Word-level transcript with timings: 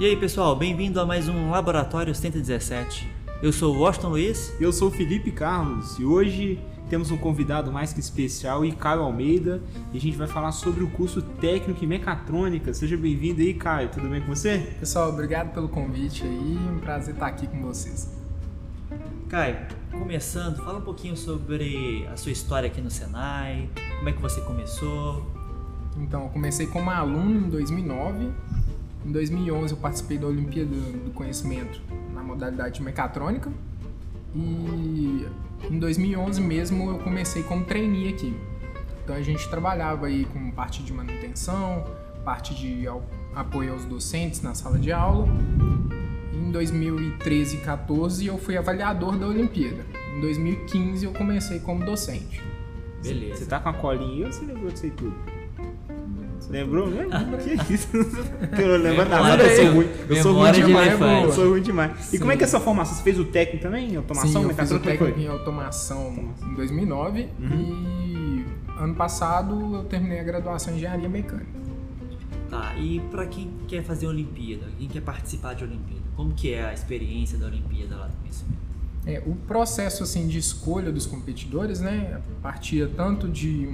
E 0.00 0.06
aí 0.06 0.16
pessoal, 0.16 0.56
bem-vindo 0.56 0.98
a 0.98 1.04
mais 1.04 1.28
um 1.28 1.50
Laboratório 1.50 2.14
117. 2.14 3.06
Eu 3.42 3.52
sou 3.52 3.76
o 3.76 3.80
Washington 3.80 4.08
Luiz. 4.08 4.50
Eu 4.58 4.72
sou 4.72 4.88
o 4.88 4.90
Felipe 4.90 5.30
Carlos 5.30 5.98
e 5.98 6.06
hoje 6.06 6.58
temos 6.88 7.10
um 7.10 7.18
convidado 7.18 7.70
mais 7.70 7.92
que 7.92 8.00
especial, 8.00 8.64
e 8.64 8.72
Caio 8.72 9.02
Almeida, 9.02 9.62
e 9.92 9.98
a 9.98 10.00
gente 10.00 10.16
vai 10.16 10.26
falar 10.26 10.52
sobre 10.52 10.82
o 10.82 10.88
curso 10.88 11.20
técnico 11.20 11.84
em 11.84 11.86
mecatrônica. 11.86 12.72
Seja 12.72 12.96
bem-vindo 12.96 13.42
aí, 13.42 13.52
Caio. 13.52 13.90
Tudo 13.90 14.08
bem 14.08 14.22
com 14.22 14.34
você? 14.34 14.74
Pessoal, 14.80 15.10
obrigado 15.10 15.52
pelo 15.52 15.68
convite 15.68 16.24
aí. 16.24 16.58
Um 16.72 16.78
prazer 16.78 17.12
estar 17.12 17.26
aqui 17.26 17.46
com 17.46 17.60
vocês. 17.60 18.10
Caio, 19.28 19.58
começando, 19.92 20.64
fala 20.64 20.78
um 20.78 20.82
pouquinho 20.82 21.14
sobre 21.14 22.08
a 22.10 22.16
sua 22.16 22.32
história 22.32 22.68
aqui 22.68 22.80
no 22.80 22.90
Senai, 22.90 23.68
como 23.98 24.08
é 24.08 24.12
que 24.12 24.22
você 24.22 24.40
começou. 24.40 25.30
Então, 25.98 26.22
eu 26.22 26.28
comecei 26.30 26.66
como 26.66 26.88
aluno 26.88 27.48
em 27.48 27.50
2009 27.50 28.30
em 29.04 29.12
2011 29.12 29.72
eu 29.72 29.78
participei 29.78 30.18
da 30.18 30.26
Olimpíada 30.26 30.70
do 30.70 31.10
Conhecimento 31.12 31.80
na 32.12 32.22
modalidade 32.22 32.76
de 32.76 32.82
mecatrônica 32.82 33.50
e 34.34 35.26
em 35.70 35.78
2011 35.78 36.40
mesmo 36.40 36.90
eu 36.90 36.98
comecei 36.98 37.42
como 37.42 37.64
trainee 37.64 38.08
aqui. 38.08 38.34
Então 39.02 39.16
a 39.16 39.22
gente 39.22 39.48
trabalhava 39.48 40.06
aí 40.06 40.24
com 40.24 40.50
parte 40.50 40.82
de 40.82 40.92
manutenção, 40.92 41.84
parte 42.24 42.54
de 42.54 42.86
apoio 43.34 43.72
aos 43.72 43.84
docentes 43.84 44.42
na 44.42 44.54
sala 44.54 44.78
de 44.78 44.92
aula. 44.92 45.26
Em 46.32 46.50
2013 46.50 47.56
e 47.56 47.60
14 47.60 48.26
eu 48.26 48.38
fui 48.38 48.56
avaliador 48.56 49.16
da 49.16 49.26
Olimpíada. 49.26 49.84
Em 50.16 50.20
2015 50.20 51.04
eu 51.04 51.12
comecei 51.12 51.58
como 51.60 51.84
docente. 51.84 52.42
Beleza. 53.02 53.38
Você 53.38 53.46
tá 53.46 53.58
com 53.58 53.70
a 53.70 53.72
colinha 53.72 54.26
ou 54.26 54.32
você 54.32 54.44
lembrou 54.44 54.70
disso 54.70 54.84
aí 54.84 54.90
tudo? 54.90 55.14
Lembrou 56.50 56.86
mesmo? 56.88 57.10
que 57.64 57.74
isso? 57.74 57.88
Eu 58.58 58.78
não 58.78 58.84
lembro 58.84 59.08
nada, 59.08 59.42
eu 59.44 59.56
sou 59.56 59.74
ruim. 59.74 59.88
Eu 60.08 60.16
sou 60.16 60.32
ruim 60.34 60.52
demais, 60.52 61.00
eu 61.00 61.32
sou 61.32 61.50
ruim 61.50 61.62
demais. 61.62 62.00
Sim. 62.00 62.16
E 62.16 62.18
como 62.18 62.32
é 62.32 62.36
que 62.36 62.42
é 62.42 62.46
essa 62.46 62.58
formação? 62.58 62.96
Você 62.96 63.02
fez 63.02 63.18
o 63.18 63.24
técnico 63.24 63.62
também 63.62 63.92
em 63.92 63.96
automação? 63.96 64.42
Sim, 64.42 64.48
eu 64.48 64.54
fiz 64.54 64.70
o 64.72 64.78
técnico 64.80 65.20
em 65.20 65.28
automação 65.28 66.34
em 66.42 66.54
2009 66.54 67.28
uhum. 67.38 67.48
e 67.48 68.46
ano 68.76 68.94
passado 68.94 69.76
eu 69.76 69.84
terminei 69.84 70.18
a 70.18 70.24
graduação 70.24 70.72
em 70.72 70.76
engenharia 70.76 71.08
mecânica. 71.08 71.60
Tá, 72.48 72.74
e 72.76 72.98
para 73.12 73.26
quem 73.26 73.48
quer 73.68 73.84
fazer 73.84 74.08
Olimpíada, 74.08 74.66
quem 74.76 74.88
quer 74.88 75.02
participar 75.02 75.54
de 75.54 75.62
Olimpíada, 75.62 76.02
como 76.16 76.34
que 76.34 76.52
é 76.52 76.64
a 76.64 76.74
experiência 76.74 77.38
da 77.38 77.46
Olimpíada 77.46 77.94
lá 77.94 78.08
no 78.08 78.16
conhecimento? 78.16 78.69
É, 79.06 79.22
o 79.24 79.34
processo 79.34 80.02
assim 80.02 80.28
de 80.28 80.38
escolha 80.38 80.92
dos 80.92 81.06
competidores, 81.06 81.80
né, 81.80 82.20
partia 82.42 82.86
tanto 82.86 83.28
de 83.28 83.66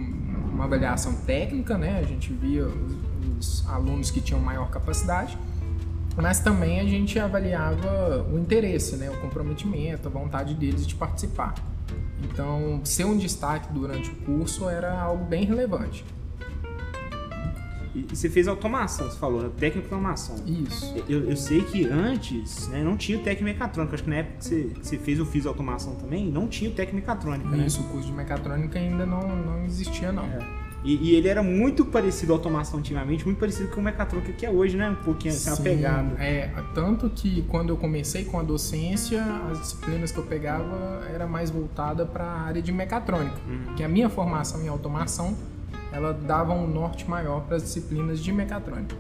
uma 0.52 0.64
avaliação 0.64 1.14
técnica, 1.14 1.77
né, 1.77 1.98
a 1.98 2.02
gente 2.02 2.32
via 2.32 2.64
os, 2.64 2.94
os 3.38 3.69
alunos 3.69 4.10
que 4.10 4.20
tinham 4.20 4.41
maior 4.41 4.70
capacidade, 4.70 5.36
mas 6.16 6.41
também 6.41 6.80
a 6.80 6.84
gente 6.84 7.19
avaliava 7.19 8.24
o 8.32 8.38
interesse, 8.38 8.97
né, 8.97 9.10
o 9.10 9.16
comprometimento, 9.20 10.06
a 10.08 10.10
vontade 10.10 10.54
deles 10.54 10.86
de 10.86 10.94
participar. 10.94 11.54
Então, 12.22 12.80
ser 12.84 13.04
um 13.04 13.16
destaque 13.16 13.72
durante 13.72 14.10
o 14.10 14.14
curso 14.16 14.69
era 14.69 14.98
algo 14.98 15.24
bem 15.24 15.44
relevante. 15.44 16.04
E 17.97 18.16
você 18.16 18.28
fez 18.28 18.47
automação, 18.47 19.11
você 19.11 19.19
falou, 19.19 19.42
né? 19.42 19.50
técnico 19.58 19.89
de 19.89 19.94
automação. 19.94 20.36
Isso. 20.47 20.94
Eu, 21.08 21.30
eu 21.30 21.36
sei 21.36 21.62
que 21.62 21.86
antes 21.86 22.69
né, 22.69 22.83
não 22.83 22.97
tinha 22.97 23.19
o 23.19 23.22
técnico 23.22 23.44
mecatrônico. 23.44 23.94
Acho 23.94 24.05
que 24.05 24.11
na 24.11 24.16
época 24.16 24.38
que 24.38 24.44
você, 24.44 24.62
que 24.64 24.86
você 24.86 24.98
fez 24.98 25.19
o 25.19 25.25
FIS 25.25 25.47
automação 25.47 25.94
também, 25.94 26.30
não 26.30 26.47
tinha 26.47 26.70
o 26.70 26.75
técnico 26.75 26.97
mecatrônico, 26.97 27.48
né? 27.48 27.66
Isso, 27.66 27.80
o 27.80 27.84
curso 27.84 28.08
de 28.08 28.12
mecatrônica 28.12 28.78
ainda 28.78 29.06
não, 29.06 29.20
não 29.20 29.64
existia, 29.64 30.12
não. 30.12 30.25
É. 30.25 30.66
E, 30.84 31.11
e, 31.11 31.14
ele 31.16 31.27
era 31.27 31.42
muito 31.42 31.84
parecido 31.84 32.33
à 32.33 32.36
automação 32.36 32.78
antigamente, 32.78 33.25
muito 33.25 33.38
parecido 33.38 33.69
com 33.70 33.80
o 33.80 33.84
mecatrônica 33.84 34.33
que 34.33 34.47
é 34.47 34.50
hoje, 34.50 34.77
né? 34.77 34.91
Um 34.91 35.05
pouquinho 35.05 35.34
assim, 35.34 35.50
Sim, 35.50 35.60
apegado. 35.60 36.16
É, 36.20 36.48
tanto 36.75 37.10
que 37.10 37.42
quando 37.48 37.71
eu 37.71 37.76
comecei 37.76 38.25
com 38.25 38.38
a 38.38 38.42
docência, 38.42 39.21
as 39.50 39.60
disciplinas 39.60 40.12
que 40.12 40.19
eu 40.19 40.25
pegava 40.25 41.03
era 41.12 41.26
mais 41.26 41.50
voltada 41.50 42.06
para 42.06 42.25
a 42.25 42.41
área 42.42 42.62
de 42.62 42.71
mecatrônica. 42.71 43.37
Uhum. 43.48 43.75
Que 43.75 43.82
a 43.82 43.88
minha 43.88 44.09
formação 44.09 44.62
em 44.62 44.69
automação 44.69 45.37
ela 45.97 46.12
dava 46.12 46.53
um 46.53 46.67
norte 46.67 47.09
maior 47.09 47.41
para 47.47 47.57
as 47.57 47.62
disciplinas 47.62 48.23
de 48.23 48.31
mecatrônica. 48.31 48.95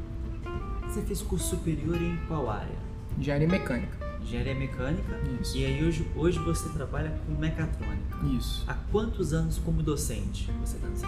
Você 0.88 1.02
fez 1.02 1.20
curso 1.20 1.50
superior 1.50 2.00
em 2.00 2.16
qual 2.26 2.48
área? 2.48 2.74
Engenharia 3.18 3.46
mecânica. 3.46 3.98
Engenharia 4.22 4.54
mecânica? 4.54 5.20
Isso. 5.38 5.58
E 5.58 5.66
aí 5.66 5.84
hoje, 5.84 6.10
hoje 6.16 6.38
você 6.38 6.70
trabalha 6.70 7.12
com 7.26 7.38
mecatrônica. 7.38 8.16
Isso. 8.34 8.64
Há 8.66 8.74
quantos 8.90 9.34
anos 9.34 9.58
como 9.58 9.82
docente 9.82 10.50
você 10.64 10.78
está? 10.94 11.06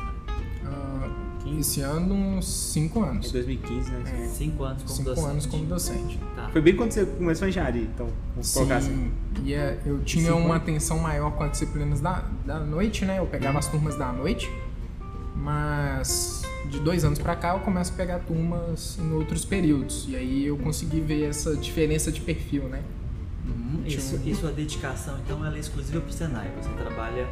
Uh, 0.62 1.58
esse 1.58 1.80
ano, 1.80 2.14
uns 2.14 2.46
5 2.46 3.02
anos. 3.02 3.28
Em 3.28 3.32
2015, 3.32 3.90
né? 3.90 4.28
5 4.28 4.62
é. 4.62 4.68
anos 4.68 4.82
como 4.82 4.94
cinco 4.94 5.08
docente. 5.08 5.22
5 5.22 5.30
anos 5.30 5.46
como 5.46 5.64
docente. 5.64 6.20
Tá. 6.36 6.50
Foi 6.50 6.60
bem 6.60 6.76
quando 6.76 6.92
você 6.92 7.06
começou 7.06 7.46
a 7.46 7.48
engenharia, 7.48 7.82
então, 7.82 8.08
vamos 8.32 8.46
Sim, 8.46 8.54
colocar 8.58 8.76
assim. 8.76 9.12
E 9.42 9.54
é, 9.54 9.80
eu 9.86 10.02
tinha 10.02 10.34
uma 10.34 10.56
atenção 10.56 10.98
maior 10.98 11.30
com 11.30 11.44
as 11.44 11.52
disciplinas 11.52 12.02
da, 12.02 12.28
da 12.44 12.60
noite, 12.60 13.06
né? 13.06 13.18
Eu 13.18 13.26
pegava 13.26 13.54
uhum. 13.54 13.58
as 13.58 13.66
turmas 13.68 13.96
da 13.96 14.12
noite 14.12 14.50
mas 15.38 16.42
de 16.66 16.80
dois 16.80 17.04
anos 17.04 17.18
para 17.18 17.34
cá 17.36 17.54
eu 17.54 17.60
começo 17.60 17.92
a 17.92 17.96
pegar 17.96 18.18
turmas 18.20 18.98
em 18.98 19.12
outros 19.12 19.44
períodos 19.44 20.06
e 20.08 20.16
aí 20.16 20.46
eu 20.46 20.58
consegui 20.58 21.00
ver 21.00 21.28
essa 21.28 21.56
diferença 21.56 22.10
de 22.12 22.20
perfil, 22.20 22.64
né? 22.64 22.82
Uhum. 23.46 23.82
Isso, 23.86 24.20
e 24.24 24.34
sua 24.34 24.50
dedicação 24.50 25.18
então 25.24 25.44
ela 25.44 25.56
é 25.56 25.60
exclusiva 25.60 26.00
para 26.00 26.10
o 26.10 26.12
Senai? 26.12 26.50
Você 26.60 26.68
trabalha 26.70 27.26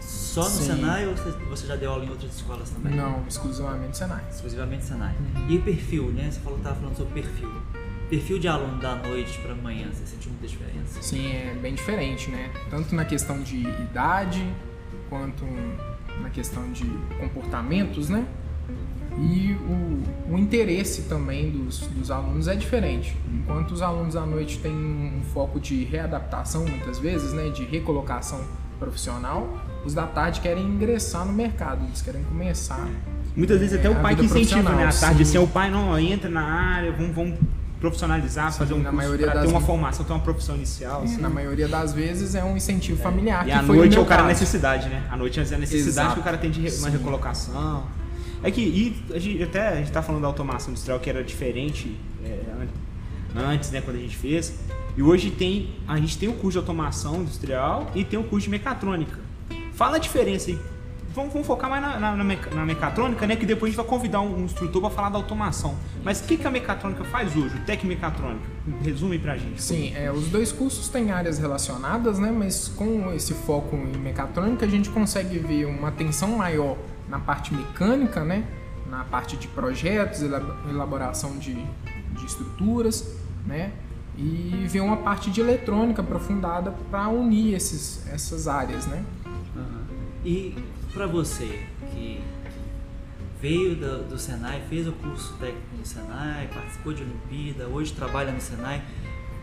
só 0.00 0.44
no 0.44 0.50
Sim. 0.50 0.64
Senai 0.64 1.06
ou 1.06 1.14
você 1.48 1.66
já 1.66 1.74
deu 1.74 1.90
aula 1.90 2.04
em 2.04 2.10
outras 2.10 2.36
escolas 2.36 2.70
também? 2.70 2.94
Não, 2.94 3.24
exclusivamente 3.26 3.96
Senai. 3.96 4.22
Exclusivamente 4.30 4.84
Senai. 4.84 5.14
Uhum. 5.18 5.46
E 5.48 5.56
o 5.56 5.62
perfil, 5.62 6.12
né? 6.12 6.30
Você 6.30 6.40
falou 6.40 6.58
estava 6.58 6.76
falando 6.76 6.96
sobre 6.96 7.22
perfil. 7.22 7.50
Perfil 8.10 8.38
de 8.38 8.46
aluno 8.46 8.78
da 8.78 8.94
noite 8.94 9.36
para 9.40 9.54
manhã, 9.54 9.88
você 9.92 10.06
sentiu 10.06 10.30
muita 10.30 10.46
diferença? 10.46 11.02
Sim, 11.02 11.26
é 11.26 11.54
bem 11.60 11.74
diferente, 11.74 12.30
né? 12.30 12.52
Tanto 12.70 12.94
na 12.94 13.04
questão 13.04 13.42
de 13.42 13.62
idade 13.62 14.46
quanto 15.08 15.44
na 16.20 16.30
questão 16.30 16.70
de 16.72 16.84
comportamentos, 17.18 18.08
né? 18.08 18.26
E 19.18 19.52
o, 19.52 20.34
o 20.34 20.38
interesse 20.38 21.02
também 21.02 21.50
dos, 21.50 21.80
dos, 21.86 22.10
alunos 22.10 22.48
é 22.48 22.54
diferente. 22.54 23.16
Enquanto 23.32 23.70
os 23.70 23.80
alunos 23.80 24.14
à 24.14 24.26
noite 24.26 24.58
têm 24.58 24.74
um 24.74 25.22
foco 25.32 25.58
de 25.58 25.84
readaptação, 25.84 26.66
muitas 26.66 26.98
vezes, 26.98 27.32
né, 27.32 27.48
de 27.48 27.64
recolocação 27.64 28.44
profissional, 28.78 29.58
os 29.86 29.94
da 29.94 30.06
tarde 30.06 30.40
querem 30.40 30.62
ingressar 30.62 31.24
no 31.24 31.32
mercado, 31.32 31.82
eles 31.86 32.02
querem 32.02 32.22
começar. 32.24 32.86
Muitas 33.34 33.58
vezes 33.58 33.78
até 33.78 33.88
é, 33.88 33.90
o 33.90 34.02
pai 34.02 34.14
que 34.14 34.24
incentiva, 34.24 34.70
né? 34.72 34.84
À 34.84 34.92
tarde, 34.92 35.22
assim, 35.22 35.38
o 35.38 35.46
pai 35.46 35.70
não 35.70 35.98
entra 35.98 36.28
na 36.28 36.42
área, 36.42 36.92
vamos, 36.92 37.14
vamos 37.14 37.38
profissionalizar, 37.80 38.52
Sim, 38.52 38.58
fazer 38.58 38.74
um 38.74 38.82
curso 38.82 39.18
para 39.18 39.40
ter 39.40 39.48
uma 39.48 39.60
formação, 39.60 40.04
ter 40.04 40.12
uma 40.12 40.20
profissão 40.20 40.56
inicial. 40.56 41.02
Assim. 41.02 41.20
Na 41.20 41.28
maioria 41.28 41.68
das 41.68 41.92
vezes 41.92 42.34
é 42.34 42.42
um 42.42 42.56
incentivo 42.56 43.00
familiar. 43.02 43.46
É. 43.46 43.50
E 43.50 43.52
à 43.52 43.62
noite 43.62 43.96
é 43.96 44.00
o 44.00 44.04
cara 44.04 44.22
caso. 44.22 44.28
necessidade, 44.28 44.88
né? 44.88 45.06
À 45.10 45.16
noite 45.16 45.38
é 45.38 45.42
a 45.42 45.58
necessidade 45.58 45.88
Exato. 45.88 46.14
que 46.14 46.20
o 46.20 46.22
cara 46.22 46.38
tem 46.38 46.50
de 46.50 46.68
uma 46.78 46.88
recolocação. 46.88 47.84
É 48.42 48.50
que 48.50 48.60
e 48.60 49.14
a 49.14 49.18
gente, 49.18 49.42
até 49.42 49.68
a 49.68 49.76
gente 49.76 49.90
tá 49.90 50.02
falando 50.02 50.22
da 50.22 50.28
automação 50.28 50.70
industrial 50.70 51.00
que 51.00 51.10
era 51.10 51.24
diferente 51.24 51.96
é, 52.24 52.40
antes, 53.34 53.70
né, 53.70 53.80
quando 53.80 53.96
a 53.96 54.00
gente 54.00 54.16
fez. 54.16 54.54
E 54.96 55.02
hoje 55.02 55.30
tem 55.30 55.74
a 55.86 55.96
gente 55.96 56.16
tem 56.16 56.28
o 56.28 56.32
curso 56.32 56.52
de 56.52 56.58
automação 56.58 57.22
industrial 57.22 57.90
e 57.94 58.04
tem 58.04 58.18
o 58.18 58.24
curso 58.24 58.44
de 58.44 58.50
mecatrônica. 58.50 59.18
Fala 59.72 59.96
a 59.96 59.98
diferença 59.98 60.50
aí 60.50 60.58
vamos, 61.16 61.32
vamos 61.32 61.46
focar 61.46 61.70
mais 61.70 61.82
na, 61.82 61.98
na, 61.98 62.14
na, 62.14 62.64
mecatrônica, 62.66 63.26
né? 63.26 63.34
Que 63.34 63.46
depois 63.46 63.70
a 63.70 63.72
gente 63.72 63.76
vai 63.76 63.86
convidar 63.86 64.20
um, 64.20 64.40
um 64.40 64.44
instrutor 64.44 64.82
para 64.82 64.90
falar 64.90 65.08
da 65.08 65.16
automação. 65.16 65.74
Mas 66.04 66.20
o 66.20 66.24
que, 66.24 66.36
que 66.36 66.46
a 66.46 66.50
mecatrônica 66.50 67.02
faz 67.04 67.34
hoje? 67.34 67.56
O 67.56 67.60
Tec 67.60 67.82
Mecatrônica? 67.84 68.44
Resume 68.82 69.18
pra 69.18 69.36
gente. 69.36 69.60
Sim, 69.60 69.94
é, 69.96 70.12
os 70.12 70.28
dois 70.28 70.52
cursos 70.52 70.88
têm 70.88 71.10
áreas 71.10 71.38
relacionadas, 71.38 72.18
né? 72.18 72.30
Mas 72.30 72.68
com 72.68 73.12
esse 73.12 73.32
foco 73.32 73.74
em 73.74 73.96
mecatrônica, 73.98 74.66
a 74.66 74.68
gente 74.68 74.90
consegue 74.90 75.38
ver 75.38 75.64
uma 75.64 75.88
atenção 75.88 76.36
maior 76.36 76.76
na 77.08 77.18
parte 77.18 77.54
mecânica, 77.54 78.22
né? 78.22 78.44
Na 78.88 79.02
parte 79.02 79.36
de 79.36 79.48
projetos, 79.48 80.22
elaboração 80.22 81.38
de, 81.38 81.54
de 81.54 82.26
estruturas, 82.26 83.16
né? 83.46 83.72
E 84.18 84.66
ver 84.68 84.80
uma 84.80 84.98
parte 84.98 85.30
de 85.30 85.40
eletrônica 85.40 86.00
aprofundada 86.00 86.74
para 86.90 87.08
unir 87.08 87.54
esses, 87.54 88.06
essas 88.10 88.48
áreas, 88.48 88.86
né? 88.86 89.04
Uhum. 89.54 89.82
E 90.24 90.54
para 90.96 91.06
você 91.06 91.60
que 91.92 92.22
veio 93.38 93.76
do, 93.76 94.08
do, 94.08 94.18
Senai, 94.18 94.62
fez 94.70 94.88
o 94.88 94.92
curso 94.92 95.34
técnico 95.34 95.76
no 95.76 95.84
Senai, 95.84 96.48
participou 96.48 96.94
de 96.94 97.02
Olimpíada, 97.02 97.68
hoje 97.68 97.92
trabalha 97.92 98.32
no 98.32 98.40
Senai, 98.40 98.82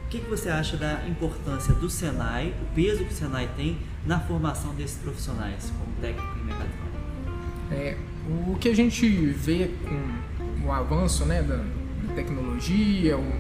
o 0.06 0.10
que, 0.10 0.20
que 0.20 0.30
você 0.30 0.50
acha 0.50 0.76
da 0.76 1.08
importância 1.08 1.72
do 1.76 1.88
Senai, 1.88 2.56
o 2.60 2.74
peso 2.74 3.06
que 3.06 3.14
o 3.14 3.16
Senai 3.16 3.48
tem 3.56 3.78
na 4.04 4.20
formação 4.20 4.74
desses 4.74 4.98
profissionais, 4.98 5.72
como 5.78 5.96
técnico 6.02 6.40
em 6.40 6.44
mecatrônica? 6.44 6.84
É, 7.72 7.98
o 8.50 8.58
que 8.58 8.70
a 8.70 8.76
gente 8.76 9.08
vê 9.08 9.70
com 9.88 10.68
o 10.68 10.72
avanço 10.72 11.24
né, 11.24 11.44
da, 11.44 11.58
da 11.58 12.14
tecnologia, 12.16 13.16
o, 13.16 13.32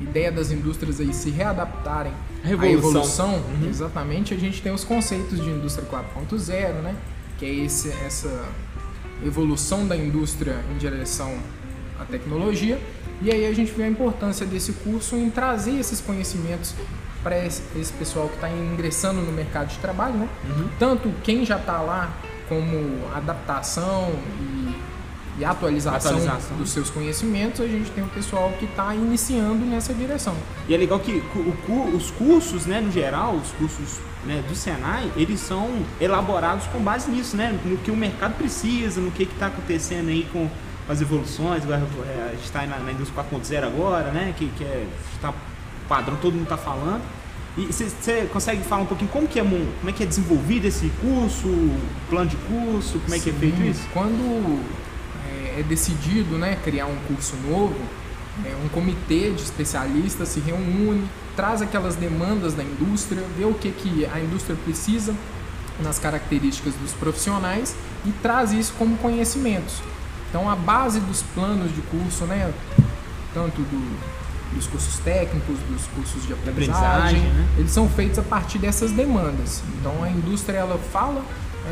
ideia 0.00 0.32
das 0.32 0.50
indústrias 0.50 1.00
aí 1.00 1.12
se 1.12 1.30
readaptarem 1.30 2.12
Revolução. 2.42 2.68
a 2.68 2.72
evolução, 2.72 3.34
uhum. 3.34 3.68
exatamente, 3.68 4.34
a 4.34 4.36
gente 4.36 4.62
tem 4.62 4.72
os 4.72 4.84
conceitos 4.84 5.42
de 5.42 5.48
indústria 5.48 5.86
4.0, 5.86 6.82
né? 6.82 6.96
Que 7.38 7.46
é 7.46 7.54
esse, 7.64 7.90
essa 8.04 8.44
evolução 9.24 9.86
da 9.86 9.96
indústria 9.96 10.56
em 10.72 10.78
direção 10.78 11.38
a 11.98 12.04
tecnologia. 12.04 12.80
E 13.22 13.30
aí 13.30 13.46
a 13.46 13.52
gente 13.52 13.70
vê 13.72 13.84
a 13.84 13.88
importância 13.88 14.46
desse 14.46 14.72
curso 14.72 15.14
em 15.16 15.28
trazer 15.28 15.78
esses 15.78 16.00
conhecimentos 16.00 16.74
para 17.22 17.44
esse, 17.44 17.62
esse, 17.76 17.92
pessoal 17.92 18.28
que 18.28 18.36
está 18.36 18.48
ingressando 18.48 19.20
no 19.20 19.30
mercado 19.30 19.68
de 19.68 19.78
trabalho, 19.78 20.14
né? 20.14 20.28
Uhum. 20.48 20.68
Tanto 20.78 21.12
quem 21.22 21.44
já 21.44 21.58
está 21.58 21.82
lá 21.82 22.10
como 22.48 23.06
adaptação 23.14 24.10
e, 24.40 24.49
e 25.40 25.44
atualização, 25.44 26.18
atualização, 26.18 26.56
dos 26.58 26.70
seus 26.70 26.90
conhecimentos, 26.90 27.62
a 27.62 27.66
gente 27.66 27.90
tem 27.92 28.04
o 28.04 28.08
pessoal 28.08 28.52
que 28.58 28.66
está 28.66 28.94
iniciando 28.94 29.64
nessa 29.64 29.94
direção. 29.94 30.36
E 30.68 30.74
é 30.74 30.76
legal 30.76 31.00
que 31.00 31.22
o, 31.34 31.96
os 31.96 32.10
cursos, 32.10 32.66
né, 32.66 32.78
no 32.78 32.92
geral, 32.92 33.34
os 33.34 33.50
cursos 33.52 33.98
né, 34.26 34.44
do 34.46 34.54
Senai, 34.54 35.10
eles 35.16 35.40
são 35.40 35.66
elaborados 35.98 36.66
com 36.66 36.78
base 36.80 37.10
nisso, 37.10 37.38
né? 37.38 37.58
No 37.64 37.78
que 37.78 37.90
o 37.90 37.96
mercado 37.96 38.36
precisa, 38.36 39.00
no 39.00 39.10
que 39.10 39.22
está 39.22 39.46
acontecendo 39.46 40.10
aí 40.10 40.28
com 40.30 40.46
as 40.86 41.00
evoluções, 41.00 41.64
é, 41.64 41.74
a 41.74 42.32
gente 42.32 42.44
está 42.44 42.66
na, 42.66 42.78
na 42.78 42.92
indústria 42.92 43.24
4.0 43.24 43.64
agora, 43.64 44.10
né? 44.10 44.34
Que, 44.36 44.46
que 44.48 44.62
é, 44.62 44.86
está 45.14 45.32
padrão, 45.88 46.18
todo 46.20 46.34
mundo 46.34 46.42
está 46.42 46.58
falando. 46.58 47.02
E 47.56 47.64
você 47.64 48.28
consegue 48.30 48.62
falar 48.62 48.82
um 48.82 48.86
pouquinho 48.86 49.10
como 49.10 49.26
que 49.26 49.40
é, 49.40 49.42
como 49.42 49.88
é 49.88 49.92
que 49.92 50.02
é 50.02 50.06
desenvolvido 50.06 50.66
esse 50.66 50.90
curso, 51.00 51.48
plano 52.10 52.28
de 52.28 52.36
curso, 52.36 53.00
como 53.00 53.14
é 53.14 53.18
Sim, 53.18 53.24
que 53.24 53.30
é 53.30 53.32
feito 53.32 53.62
isso? 53.62 53.88
Quando 53.92 54.62
é, 55.56 55.60
é 55.60 55.62
decidido 55.62 56.36
né, 56.38 56.58
criar 56.62 56.86
um 56.86 56.96
curso 57.08 57.36
novo, 57.36 57.76
é, 58.44 58.54
um 58.64 58.68
comitê 58.68 59.30
de 59.30 59.42
especialistas 59.42 60.28
se 60.28 60.40
reúne, 60.40 61.08
traz 61.36 61.62
aquelas 61.62 61.96
demandas 61.96 62.54
da 62.54 62.62
indústria, 62.62 63.22
vê 63.36 63.44
o 63.44 63.54
que, 63.54 63.70
que 63.70 64.06
a 64.06 64.20
indústria 64.20 64.56
precisa 64.64 65.14
nas 65.82 65.98
características 65.98 66.74
dos 66.74 66.92
profissionais 66.92 67.74
e 68.04 68.10
traz 68.12 68.52
isso 68.52 68.74
como 68.78 68.96
conhecimentos. 68.98 69.82
Então 70.28 70.48
a 70.48 70.54
base 70.54 71.00
dos 71.00 71.22
planos 71.34 71.74
de 71.74 71.80
curso, 71.82 72.24
né, 72.24 72.52
tanto 73.34 73.62
do, 73.62 74.54
dos 74.54 74.66
cursos 74.66 74.98
técnicos, 74.98 75.58
dos 75.68 75.86
cursos 75.88 76.26
de 76.26 76.32
aprendizagem, 76.32 76.84
aprendizagem 76.84 77.20
né? 77.20 77.48
eles 77.58 77.70
são 77.70 77.88
feitos 77.88 78.18
a 78.18 78.22
partir 78.22 78.58
dessas 78.58 78.92
demandas. 78.92 79.62
Então 79.78 80.02
a 80.02 80.10
indústria 80.10 80.58
ela 80.58 80.78
fala 80.78 81.24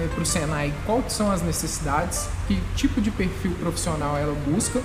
é, 0.03 0.09
para 0.09 0.23
o 0.23 0.27
Senai 0.27 0.73
quais 0.87 1.13
são 1.13 1.31
as 1.31 1.43
necessidades, 1.43 2.29
que 2.47 2.61
tipo 2.77 3.01
de 3.01 3.11
perfil 3.11 3.53
profissional 3.61 4.17
ela 4.17 4.35
busca 4.47 4.81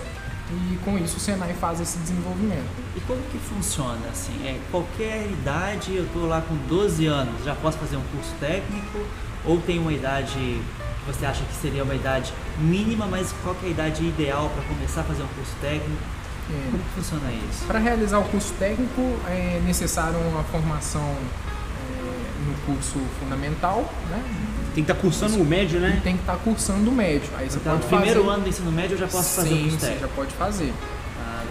e 0.52 0.78
com 0.84 0.98
isso 0.98 1.18
o 1.18 1.20
Senai 1.20 1.54
faz 1.54 1.80
esse 1.80 1.98
desenvolvimento. 1.98 2.70
E 2.96 3.02
como 3.02 3.22
que 3.24 3.38
funciona? 3.38 4.08
Assim, 4.12 4.34
é, 4.46 4.60
qualquer 4.70 5.26
idade, 5.28 5.96
eu 5.96 6.04
estou 6.04 6.28
lá 6.28 6.42
com 6.42 6.56
12 6.68 7.06
anos, 7.08 7.44
já 7.44 7.56
posso 7.56 7.78
fazer 7.78 7.98
um 7.98 8.04
curso 8.12 8.34
técnico? 8.40 9.00
Ou 9.46 9.60
tem 9.60 9.80
uma 9.80 9.92
idade 9.92 10.34
que 10.34 11.06
você 11.06 11.26
acha 11.26 11.44
que 11.44 11.54
seria 11.56 11.84
uma 11.84 11.96
idade 11.96 12.34
mínima, 12.60 13.06
mas 13.08 13.34
qual 13.44 13.56
é 13.64 13.68
a 13.68 13.70
idade 13.70 14.04
ideal 14.06 14.50
para 14.50 14.64
começar 14.64 15.02
a 15.02 15.04
fazer 15.04 15.24
um 15.24 15.28
curso 15.28 15.54
técnico? 15.60 16.02
É. 16.50 16.72
Como 16.72 16.84
que 16.84 16.90
funciona 16.90 17.32
isso? 17.50 17.66
Para 17.66 17.80
realizar 17.80 18.20
o 18.20 18.24
curso 18.26 18.54
técnico 18.60 19.02
é 19.28 19.62
necessário 19.66 20.18
uma 20.20 20.44
formação 20.44 21.02
é, 21.02 22.48
no 22.48 22.54
curso 22.66 23.00
fundamental, 23.20 23.90
né? 24.10 24.24
Tem 24.74 24.84
que 24.84 24.92
estar 24.92 24.96
tá 24.96 25.00
cursando 25.02 25.42
o 25.42 25.46
médio, 25.46 25.80
né? 25.80 26.02
tem 26.04 26.16
que 26.16 26.22
estar 26.22 26.34
tá 26.34 26.40
cursando 26.44 26.90
o 26.90 26.94
médio. 26.94 27.30
Aí 27.38 27.50
você 27.50 27.58
então, 27.58 27.74
pode 27.74 27.88
primeiro 27.88 28.22
fazer... 28.22 28.34
ano 28.34 28.44
do 28.44 28.50
ensino 28.50 28.72
médio 28.72 28.94
eu 28.96 29.00
já 29.00 29.08
posso 29.08 29.36
fazer 29.36 29.50
Sim, 29.50 29.56
o 29.56 29.62
curso 29.64 29.78
técnico. 29.78 30.00
Você 30.00 30.08
já 30.08 30.16
pode 30.16 30.34
fazer. 30.34 30.74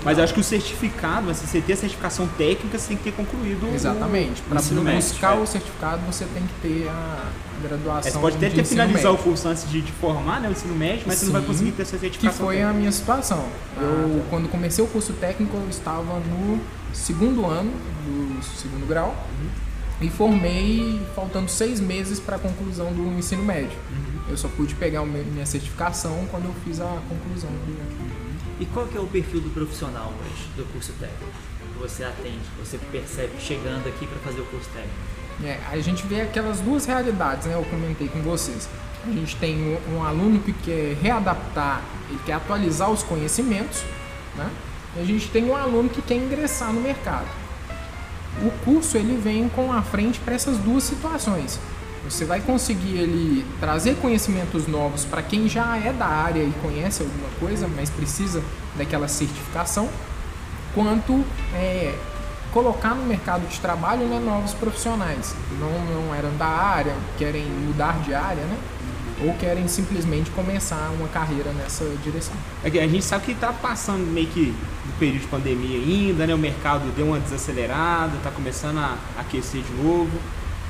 Mas 0.04 0.18
eu 0.18 0.24
acho 0.24 0.34
que 0.34 0.40
o 0.40 0.44
certificado, 0.44 1.32
se 1.34 1.46
você 1.46 1.60
ter 1.60 1.74
a 1.74 1.76
certificação 1.76 2.26
técnica, 2.26 2.78
você 2.78 2.88
tem 2.88 2.96
que 2.96 3.04
ter 3.04 3.12
concluído 3.12 3.72
Exatamente. 3.72 4.42
Para 4.42 4.56
buscar 4.56 5.30
médio, 5.30 5.42
o 5.42 5.46
certificado, 5.46 6.02
você 6.06 6.24
tem 6.24 6.42
que 6.42 6.54
ter 6.60 6.88
a 6.88 7.30
graduação. 7.62 8.08
É, 8.08 8.12
você 8.12 8.18
pode 8.18 8.36
até 8.36 8.50
ter 8.50 8.64
finalizar 8.64 9.12
o 9.12 9.18
curso 9.18 9.46
antes 9.48 9.68
de, 9.70 9.80
de, 9.80 9.92
formar, 9.92 10.40
né, 10.40 10.48
o 10.48 10.52
ensino 10.52 10.74
médio, 10.74 11.04
mas 11.06 11.18
Sim, 11.18 11.26
você 11.26 11.32
não 11.32 11.40
vai 11.40 11.48
conseguir 11.48 11.72
ter 11.72 11.82
essa 11.82 11.98
certificação. 11.98 12.32
Que 12.32 12.44
foi 12.44 12.56
técnica. 12.56 12.76
a 12.76 12.78
minha 12.78 12.92
situação. 12.92 13.48
Eu, 13.76 13.82
ah, 13.82 14.18
tá. 14.18 14.26
quando 14.30 14.48
comecei 14.48 14.84
o 14.84 14.88
curso 14.88 15.12
técnico, 15.14 15.56
eu 15.56 15.68
estava 15.70 16.18
no 16.18 16.60
segundo 16.92 17.46
ano 17.46 17.70
do 18.04 18.42
segundo 18.42 18.86
grau. 18.86 19.14
Uhum. 19.40 19.71
E 20.02 20.10
formei 20.10 21.00
faltando 21.14 21.48
seis 21.48 21.80
meses 21.80 22.18
para 22.18 22.36
a 22.36 22.38
conclusão 22.38 22.92
do 22.92 23.18
ensino 23.18 23.42
médio. 23.44 23.78
Uhum. 23.90 24.30
Eu 24.30 24.36
só 24.36 24.48
pude 24.48 24.74
pegar 24.74 25.04
minha 25.04 25.46
certificação 25.46 26.26
quando 26.30 26.46
eu 26.46 26.54
fiz 26.64 26.80
a 26.80 27.00
conclusão 27.08 27.50
do 27.50 27.72
e 28.62 28.66
qual 28.66 28.86
que 28.86 28.96
é 28.96 29.00
o 29.00 29.06
perfil 29.08 29.40
do 29.40 29.50
profissional 29.50 30.12
hoje, 30.20 30.48
do 30.56 30.64
curso 30.72 30.92
técnico? 30.92 31.32
Que 31.72 31.78
você 31.80 32.04
atende, 32.04 32.38
que 32.38 32.64
você 32.64 32.78
percebe 32.92 33.32
chegando 33.40 33.88
aqui 33.88 34.06
para 34.06 34.18
fazer 34.20 34.40
o 34.40 34.44
curso 34.44 34.68
técnico? 34.70 34.94
É, 35.42 35.58
a 35.68 35.80
gente 35.80 36.06
vê 36.06 36.20
aquelas 36.20 36.60
duas 36.60 36.84
realidades, 36.86 37.48
né? 37.48 37.54
Eu 37.54 37.64
comentei 37.64 38.06
com 38.06 38.22
vocês. 38.22 38.68
A 39.04 39.10
gente 39.10 39.34
tem 39.38 39.56
um, 39.60 39.96
um 39.96 40.04
aluno 40.04 40.38
que 40.38 40.52
quer 40.52 40.96
readaptar, 41.02 41.82
ele 42.08 42.20
quer 42.24 42.34
atualizar 42.34 42.88
os 42.88 43.02
conhecimentos, 43.02 43.82
né? 44.36 44.48
E 44.96 45.00
a 45.00 45.04
gente 45.04 45.28
tem 45.30 45.44
um 45.44 45.56
aluno 45.56 45.88
que 45.88 46.00
quer 46.00 46.14
ingressar 46.14 46.72
no 46.72 46.80
mercado. 46.80 47.26
O 48.40 48.50
curso 48.64 48.96
ele 48.96 49.20
vem 49.20 49.48
com 49.48 49.72
a 49.72 49.82
frente 49.82 50.18
para 50.20 50.34
essas 50.34 50.56
duas 50.58 50.84
situações. 50.84 51.60
Você 52.04 52.24
vai 52.24 52.40
conseguir 52.40 52.98
ele 52.98 53.46
trazer 53.60 53.96
conhecimentos 53.96 54.66
novos 54.66 55.04
para 55.04 55.22
quem 55.22 55.48
já 55.48 55.76
é 55.76 55.92
da 55.92 56.06
área 56.06 56.42
e 56.42 56.52
conhece 56.60 57.02
alguma 57.02 57.28
coisa, 57.38 57.68
mas 57.68 57.90
precisa 57.90 58.42
daquela 58.76 59.06
certificação, 59.06 59.88
quanto 60.74 61.24
é, 61.54 61.94
colocar 62.52 62.94
no 62.94 63.04
mercado 63.04 63.46
de 63.48 63.60
trabalho 63.60 64.06
né, 64.06 64.18
novos 64.18 64.52
profissionais 64.52 65.34
não, 65.58 65.70
não 66.02 66.14
eram 66.14 66.36
da 66.36 66.46
área, 66.46 66.94
querem 67.18 67.44
mudar 67.44 68.00
de 68.00 68.14
área, 68.14 68.42
né? 68.42 68.58
Ou 69.20 69.34
querem 69.34 69.66
simplesmente 69.68 70.30
começar 70.30 70.90
uma 70.98 71.08
carreira 71.08 71.52
nessa 71.52 71.84
direção. 72.02 72.34
É 72.64 72.68
a 72.68 72.86
gente 72.86 73.04
sabe 73.04 73.26
que 73.26 73.32
está 73.32 73.52
passando 73.52 74.04
meio 74.10 74.26
que 74.28 74.46
do 74.46 74.98
período 74.98 75.20
de 75.20 75.26
pandemia 75.26 75.78
ainda, 75.78 76.26
né? 76.26 76.34
O 76.34 76.38
mercado 76.38 76.84
deu 76.96 77.06
uma 77.06 77.20
desacelerada, 77.20 78.16
está 78.16 78.30
começando 78.30 78.78
a 78.78 78.96
aquecer 79.18 79.62
de 79.62 79.82
novo. 79.82 80.10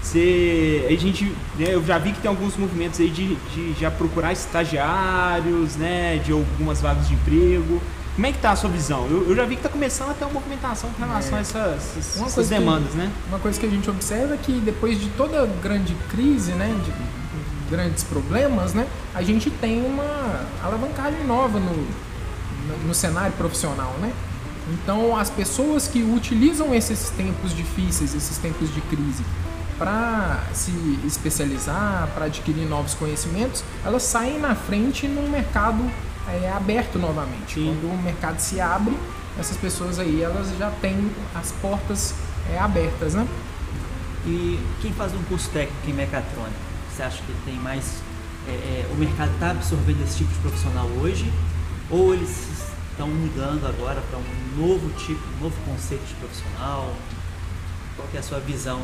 Você, 0.02 0.84
a 0.90 0.96
gente, 0.96 1.26
né, 1.56 1.68
eu 1.74 1.84
já 1.84 1.96
vi 1.96 2.12
que 2.12 2.20
tem 2.20 2.28
alguns 2.28 2.56
movimentos 2.56 2.98
aí 2.98 3.08
de, 3.08 3.36
de 3.36 3.72
já 3.78 3.88
procurar 3.88 4.32
estagiários, 4.32 5.76
né, 5.76 6.18
de 6.18 6.32
algumas 6.32 6.80
vagas 6.80 7.06
de 7.06 7.14
emprego. 7.14 7.80
Como 8.14 8.26
é 8.26 8.32
que 8.32 8.38
tá 8.38 8.50
a 8.50 8.56
sua 8.56 8.68
visão? 8.68 9.06
Eu, 9.08 9.28
eu 9.28 9.36
já 9.36 9.44
vi 9.44 9.54
que 9.54 9.60
está 9.60 9.68
começando 9.68 10.10
a 10.10 10.14
ter 10.14 10.24
uma 10.24 10.34
movimentação 10.34 10.90
com 10.90 11.02
relação 11.02 11.34
é. 11.34 11.38
a 11.38 11.40
essas, 11.40 11.96
essas, 11.96 12.20
essas 12.20 12.48
demandas, 12.48 12.90
que, 12.90 12.98
né? 12.98 13.10
Uma 13.28 13.38
coisa 13.38 13.58
que 13.58 13.64
a 13.64 13.70
gente 13.70 13.88
observa 13.88 14.34
é 14.34 14.36
que 14.36 14.52
depois 14.60 15.00
de 15.00 15.08
toda 15.10 15.46
grande 15.62 15.94
crise, 16.10 16.52
né, 16.52 16.76
de 16.84 16.92
grandes 17.72 18.04
problemas, 18.04 18.74
né, 18.74 18.86
a 19.14 19.22
gente 19.22 19.50
tem 19.50 19.84
uma 19.84 20.46
alavancagem 20.62 21.24
nova 21.26 21.58
no, 21.58 21.74
no, 21.74 22.78
no 22.86 22.94
cenário 22.94 23.32
profissional, 23.32 23.92
né? 24.00 24.12
Então, 24.70 25.16
as 25.16 25.28
pessoas 25.28 25.88
que 25.88 26.02
utilizam 26.02 26.72
esses 26.74 27.10
tempos 27.10 27.54
difíceis, 27.54 28.14
esses 28.14 28.38
tempos 28.38 28.72
de 28.72 28.80
crise, 28.82 29.24
para 29.76 30.44
se 30.52 30.70
especializar, 31.04 32.08
para 32.14 32.26
adquirir 32.26 32.68
novos 32.68 32.94
conhecimentos, 32.94 33.64
elas 33.84 34.04
saem 34.04 34.38
na 34.38 34.54
frente 34.54 35.08
num 35.08 35.28
mercado 35.28 35.82
é, 36.28 36.52
aberto 36.52 36.98
novamente. 36.98 37.54
Sim. 37.54 37.76
Quando 37.80 37.92
o 37.92 38.02
mercado 38.02 38.38
se 38.38 38.60
abre, 38.60 38.96
essas 39.38 39.56
pessoas 39.56 39.98
aí 39.98 40.22
elas 40.22 40.56
já 40.56 40.70
têm 40.80 41.10
as 41.34 41.50
portas 41.52 42.14
é, 42.52 42.58
abertas, 42.58 43.14
né? 43.14 43.26
E 44.24 44.60
quem 44.80 44.92
faz 44.92 45.12
um 45.14 45.22
curso 45.24 45.50
técnico 45.50 45.90
em 45.90 45.94
mecatrônica, 45.94 46.71
você 46.94 47.02
acha 47.02 47.22
que 47.22 47.32
tem 47.44 47.54
mais 47.54 48.02
é, 48.46 48.50
é 48.50 48.90
o 48.92 48.96
mercado 48.96 49.32
está 49.32 49.50
absorvendo 49.50 50.02
esse 50.02 50.18
tipo 50.18 50.32
de 50.32 50.38
profissional 50.40 50.86
hoje 51.00 51.32
ou 51.90 52.14
eles 52.14 52.72
estão 52.90 53.08
mudando 53.08 53.66
agora 53.66 54.00
para 54.02 54.18
um 54.18 54.66
novo 54.66 54.90
tipo, 54.98 55.20
um 55.38 55.44
novo 55.44 55.56
conceito 55.64 56.04
de 56.04 56.14
profissional? 56.14 56.94
Qual 57.96 58.08
é 58.14 58.18
a 58.18 58.22
sua 58.22 58.40
visão 58.40 58.80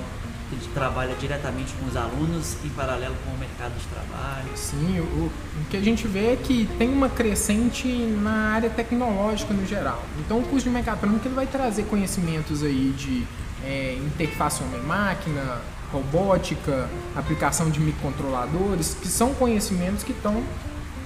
gente 0.50 0.68
trabalha 0.70 1.14
diretamente 1.14 1.74
com 1.74 1.86
os 1.86 1.96
alunos 1.96 2.56
em 2.64 2.68
paralelo 2.70 3.14
com 3.24 3.32
o 3.32 3.38
mercado 3.38 3.74
de 3.78 3.86
trabalho. 3.86 4.48
Sim, 4.54 5.00
o, 5.00 5.26
o 5.26 5.64
que 5.68 5.76
a 5.76 5.80
gente 5.80 6.06
vê 6.06 6.32
é 6.32 6.36
que 6.36 6.68
tem 6.78 6.88
uma 6.88 7.08
crescente 7.08 7.88
na 7.88 8.52
área 8.54 8.70
tecnológica 8.70 9.52
no 9.52 9.66
geral. 9.66 10.02
Então 10.18 10.38
o 10.38 10.42
curso 10.42 10.64
de 10.64 10.70
mecatrônica 10.70 11.26
ele 11.26 11.34
vai 11.34 11.46
trazer 11.46 11.84
conhecimentos 11.84 12.62
aí 12.62 12.94
de 12.96 13.26
é, 13.64 13.98
interface 14.00 14.62
homem-máquina, 14.62 15.60
robótica, 15.92 16.88
aplicação 17.16 17.70
de 17.70 17.80
microcontroladores, 17.80 18.96
que 19.00 19.08
são 19.08 19.34
conhecimentos 19.34 20.04
que 20.04 20.12
estão 20.12 20.42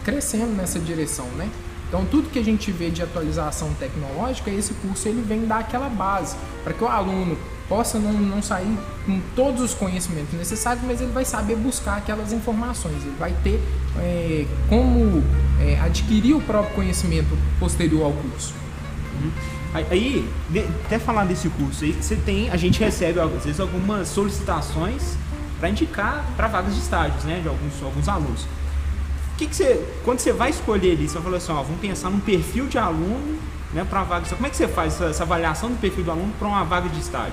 crescendo 0.05 0.53
nessa 0.57 0.79
direção, 0.79 1.27
né? 1.37 1.49
Então 1.89 2.05
tudo 2.07 2.31
que 2.31 2.39
a 2.39 2.45
gente 2.45 2.73
vê 2.73 2.91
de 2.91 3.03
atualização 3.03 3.73
tecnológica, 3.75 4.51
esse 4.51 4.73
curso 4.75 5.07
ele 5.09 5.21
vem 5.21 5.47
dar 5.47 5.59
aquela 5.59 5.89
base 5.89 6.37
para 6.65 6.73
que 6.73 6.83
o 6.83 6.89
aluno 6.89 7.37
possa 7.69 7.99
não, 7.99 8.13
não 8.13 8.43
sair 8.43 8.79
com 9.07 9.21
todos 9.37 9.61
os 9.61 9.75
conhecimentos 9.75 10.33
necessários, 10.33 10.85
mas 10.85 11.01
ele 11.01 11.13
vai 11.13 11.25
saber 11.25 11.57
buscar 11.57 11.99
aquelas 11.99 12.33
informações, 12.33 13.03
ele 13.03 13.17
vai 13.19 13.35
ter 13.43 13.63
é, 13.99 14.47
como 14.69 15.23
é, 15.61 15.79
adquirir 15.81 16.35
o 16.35 16.41
próprio 16.41 16.75
conhecimento 16.75 17.37
posterior 17.59 18.05
ao 18.05 18.13
curso. 18.13 18.55
Uhum. 19.23 19.62
Aí, 19.75 20.29
até 20.85 20.99
falar 20.99 21.25
desse 21.25 21.49
curso 21.49 21.85
aí, 21.85 21.93
você 21.93 22.15
tem, 22.15 22.51
a 22.51 22.57
gente 22.57 22.79
recebe 22.79 23.19
às 23.19 23.45
vezes 23.45 23.59
algumas 23.59 24.09
solicitações 24.09 25.17
para 25.59 25.71
indicar 25.71 26.27
para 26.37 26.47
vagas 26.47 26.75
de 26.75 26.81
estágios, 26.81 27.25
né, 27.25 27.41
de 27.41 27.49
alguns, 27.49 27.83
alguns 27.83 28.07
alunos. 28.07 28.43
O 28.43 29.37
que, 29.39 29.47
que 29.47 29.57
você, 29.57 29.83
quando 30.05 30.19
você 30.19 30.33
vai 30.33 30.51
escolher 30.51 30.93
ali, 30.93 31.09
você 31.09 31.19
falou 31.19 31.37
assim, 31.37 31.53
ó, 31.53 31.63
vamos 31.63 31.81
pensar 31.81 32.11
num 32.11 32.21
perfil 32.21 32.67
de 32.67 32.77
aluno, 32.77 33.39
né, 33.73 33.85
para 33.89 34.01
uma 34.01 34.05
vaga. 34.05 34.27
Como 34.29 34.47
é 34.47 34.51
que 34.51 34.57
você 34.57 34.69
faz 34.69 34.95
essa, 34.95 35.07
essa 35.07 35.23
avaliação 35.23 35.71
do 35.71 35.81
perfil 35.81 36.05
do 36.05 36.11
aluno 36.11 36.33
para 36.39 36.49
uma 36.49 36.65
vaga 36.65 36.91
de 36.91 37.01
estágio? 37.01 37.33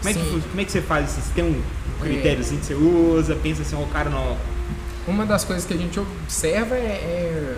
Como 0.00 0.10
é, 0.10 0.14
que, 0.14 0.40
como 0.48 0.60
é 0.60 0.64
que 0.64 0.72
você 0.72 0.82
faz 0.82 1.10
isso? 1.10 1.20
Você 1.20 1.32
tem 1.34 1.44
um 1.44 1.62
critériozinho 2.00 2.60
que 2.60 2.66
você 2.66 2.74
usa, 2.74 3.36
pensa 3.36 3.62
assim, 3.62 3.76
ó, 3.76 3.82
o 3.82 3.86
cara 3.88 4.10
não. 4.10 4.36
Uma 5.06 5.24
das 5.24 5.44
coisas 5.44 5.64
que 5.64 5.74
a 5.74 5.76
gente 5.76 5.98
observa 5.98 6.74
é, 6.74 6.78
é 6.78 7.56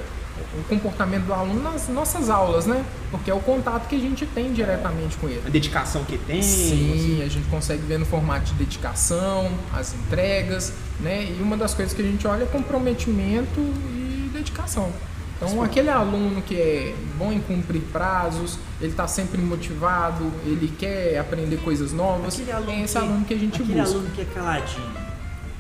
o 0.59 0.65
comportamento 0.65 1.25
do 1.25 1.33
aluno 1.33 1.63
nas 1.63 1.89
nossas 1.89 2.29
aulas, 2.29 2.67
né? 2.67 2.85
Porque 3.11 3.31
é 3.31 3.35
o 3.35 3.41
contato 3.41 3.89
que 3.89 3.95
a 3.95 3.99
gente 3.99 4.27
tem 4.27 4.53
diretamente 4.53 5.17
com 5.17 5.29
ele. 5.29 5.43
A 5.47 5.51
dedicação 5.51 6.05
que 6.05 6.19
tem. 6.19 6.43
Sim, 6.43 7.23
a 7.23 7.29
gente 7.29 7.49
consegue 7.49 7.83
ver 7.83 7.99
no 7.99 8.07
formato 8.07 8.47
de 8.47 8.55
dedicação, 8.55 9.51
as 9.73 9.95
entregas, 9.95 10.73
né? 11.01 11.25
E 11.25 11.43
uma 11.43 11.57
das 11.57 11.75
coisas 11.75 11.95
que 11.95 12.03
a 12.03 12.05
gente 12.05 12.27
olha 12.27 12.45
é 12.45 12.47
comprometimento 12.47 13.61
e 13.61 14.31
dedicação. 14.33 14.93
Então, 15.37 15.63
aquele 15.63 15.89
aluno 15.89 16.43
que 16.43 16.55
é 16.55 16.95
bom 17.17 17.33
em 17.33 17.41
cumprir 17.41 17.81
prazos, 17.91 18.59
ele 18.79 18.91
está 18.91 19.09
sempre 19.09 19.41
motivado, 19.41 20.31
ele 20.45 20.71
quer 20.79 21.19
aprender 21.19 21.57
coisas 21.59 21.93
novas, 21.93 22.35
aquele 22.35 22.53
aluno 22.53 22.73
é 22.73 22.83
esse 22.83 22.93
que, 22.93 22.99
aluno 22.99 23.25
que 23.25 23.35
a 23.35 23.39
gente 23.39 23.63
aquele 23.63 23.81
busca. 23.81 23.83
Aquele 23.83 23.97
aluno 23.97 24.15
que 24.15 24.21
é 24.21 24.25
caladinho, 24.27 24.91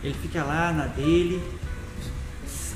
ele 0.05 0.15
fica 0.21 0.45
lá 0.45 0.71
na 0.71 0.85
dele, 0.85 1.43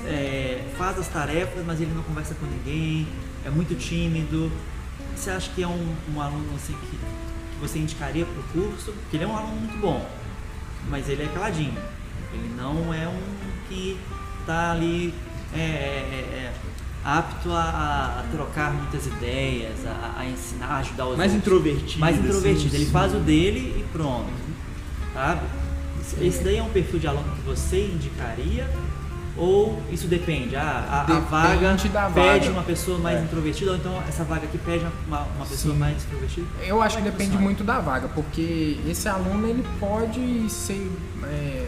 é, 0.07 0.65
faz 0.77 0.99
as 0.99 1.09
tarefas, 1.09 1.65
mas 1.67 1.81
ele 1.81 1.93
não 1.95 2.03
conversa 2.03 2.35
com 2.35 2.47
ninguém, 2.47 3.07
é 3.45 3.51
muito 3.51 3.75
tímido. 3.75 4.51
Você 5.17 5.31
acha 5.31 5.51
que 5.55 5.63
é 5.63 5.69
um, 5.69 5.95
um 6.15 6.21
aluno 6.21 6.55
assim 6.57 6.75
que, 6.91 6.97
que 6.97 7.61
você 7.61 7.79
indicaria 7.79 8.27
para 8.27 8.41
o 8.41 8.65
curso? 8.65 8.93
Porque 8.93 9.17
ele 9.17 9.25
é 9.25 9.27
um 9.27 9.37
aluno 9.37 9.57
muito 9.57 9.79
bom, 9.79 10.05
mas 10.89 11.09
ele 11.09 11.23
é 11.23 11.29
caladinho. 11.29 11.77
Ele 12.33 12.55
não 12.57 12.93
é 12.93 13.09
um 13.09 13.21
que 13.69 13.99
está 14.41 14.73
ali 14.73 15.15
é, 15.55 15.59
é, 15.59 15.63
é 15.63 16.53
apto 17.05 17.53
a, 17.53 18.21
a, 18.21 18.25
trocar 18.33 18.73
muitas 18.73 19.07
ideias, 19.07 19.87
a, 19.87 20.15
a 20.19 20.27
ensinar, 20.27 20.67
a 20.67 20.79
ajudar 20.79 21.07
os 21.07 21.19
mais 21.19 21.33
outros. 21.33 21.53
introvertido. 21.53 22.01
Mais 22.01 22.19
introvertido. 22.19 22.67
Assim, 22.69 22.77
ele 22.77 22.91
faz 22.91 23.15
o 23.15 23.19
dele 23.19 23.77
e 23.79 23.85
pronto. 23.93 24.33
Sabe? 25.13 25.43
Esse 26.21 26.43
daí 26.43 26.57
é 26.57 26.63
um 26.63 26.71
perfil 26.71 26.99
de 26.99 27.07
aluno 27.07 27.37
que 27.37 27.43
você 27.43 27.87
indicaria 27.87 28.69
ou 29.37 29.83
isso 29.91 30.07
depende? 30.07 30.55
Ah, 30.55 31.07
a, 31.09 31.17
a 31.17 31.21
vaga 31.21 31.77
pede 32.15 32.49
uma 32.49 32.63
pessoa 32.63 32.99
mais 32.99 33.19
é. 33.19 33.23
introvertida, 33.23 33.73
ou 33.73 33.77
então 33.77 34.03
essa 34.09 34.23
vaga 34.25 34.45
aqui 34.45 34.59
pede 34.59 34.85
uma, 35.09 35.23
uma 35.23 35.47
pessoa 35.47 35.75
Sim. 35.75 35.81
mais 35.81 35.97
extrovertida? 35.97 36.47
Eu 36.65 36.81
acho 36.81 36.99
que 36.99 37.03
depende 37.03 37.37
muito 37.37 37.65
da 37.65 37.81
vaga, 37.81 38.09
porque 38.09 38.79
esse 38.89 39.09
aluno 39.09 39.49
ele 39.49 39.65
pode 39.81 40.49
ser 40.49 40.89
é, 41.25 41.67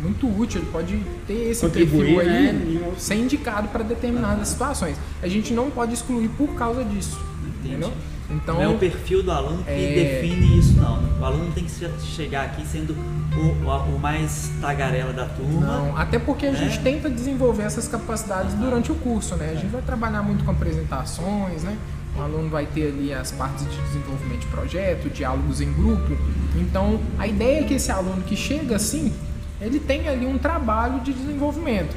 muito 0.00 0.28
útil, 0.28 0.60
ele 0.60 0.70
pode 0.70 1.02
ter 1.26 1.50
esse 1.50 1.68
perfil 1.68 2.20
aí, 2.20 2.52
né? 2.52 2.94
ser 2.98 3.16
indicado 3.16 3.68
para 3.68 3.82
determinadas 3.82 4.48
situações. 4.48 4.96
A 5.22 5.28
gente 5.28 5.52
não 5.52 5.70
pode 5.70 5.92
excluir 5.94 6.28
por 6.30 6.54
causa 6.54 6.84
disso. 6.84 7.18
Entendi. 7.44 7.74
Entendeu? 7.74 7.92
Então, 8.30 8.56
não 8.56 8.62
é 8.62 8.68
o 8.68 8.78
perfil 8.78 9.22
do 9.22 9.30
aluno 9.30 9.62
que 9.62 9.70
é... 9.70 10.20
define 10.20 10.58
isso, 10.58 10.76
não. 10.76 11.02
O 11.20 11.24
aluno 11.24 11.52
tem 11.52 11.64
que 11.64 11.70
chegar 12.04 12.44
aqui 12.44 12.66
sendo 12.66 12.92
o, 12.92 13.68
o, 13.68 13.96
o 13.96 13.98
mais 13.98 14.50
tagarela 14.60 15.12
da 15.12 15.26
turma. 15.26 15.60
Não, 15.60 15.96
até 15.96 16.18
porque 16.18 16.46
a 16.46 16.52
né? 16.52 16.58
gente 16.58 16.80
tenta 16.80 17.08
desenvolver 17.08 17.62
essas 17.62 17.86
capacidades 17.86 18.54
durante 18.54 18.90
o 18.90 18.94
curso, 18.96 19.36
né? 19.36 19.50
A 19.52 19.54
gente 19.54 19.70
vai 19.70 19.82
trabalhar 19.82 20.22
muito 20.22 20.44
com 20.44 20.50
apresentações, 20.50 21.62
né? 21.62 21.76
O 22.16 22.22
aluno 22.22 22.48
vai 22.48 22.66
ter 22.66 22.88
ali 22.88 23.12
as 23.12 23.30
partes 23.30 23.64
de 23.70 23.76
desenvolvimento 23.82 24.40
de 24.40 24.46
projeto, 24.46 25.10
diálogos 25.10 25.60
em 25.60 25.72
grupo. 25.72 26.16
Então, 26.56 26.98
a 27.18 27.26
ideia 27.26 27.60
é 27.60 27.62
que 27.64 27.74
esse 27.74 27.92
aluno 27.92 28.22
que 28.22 28.34
chega 28.34 28.76
assim, 28.76 29.12
ele 29.60 29.78
tem 29.78 30.08
ali 30.08 30.26
um 30.26 30.38
trabalho 30.38 31.00
de 31.00 31.12
desenvolvimento. 31.12 31.94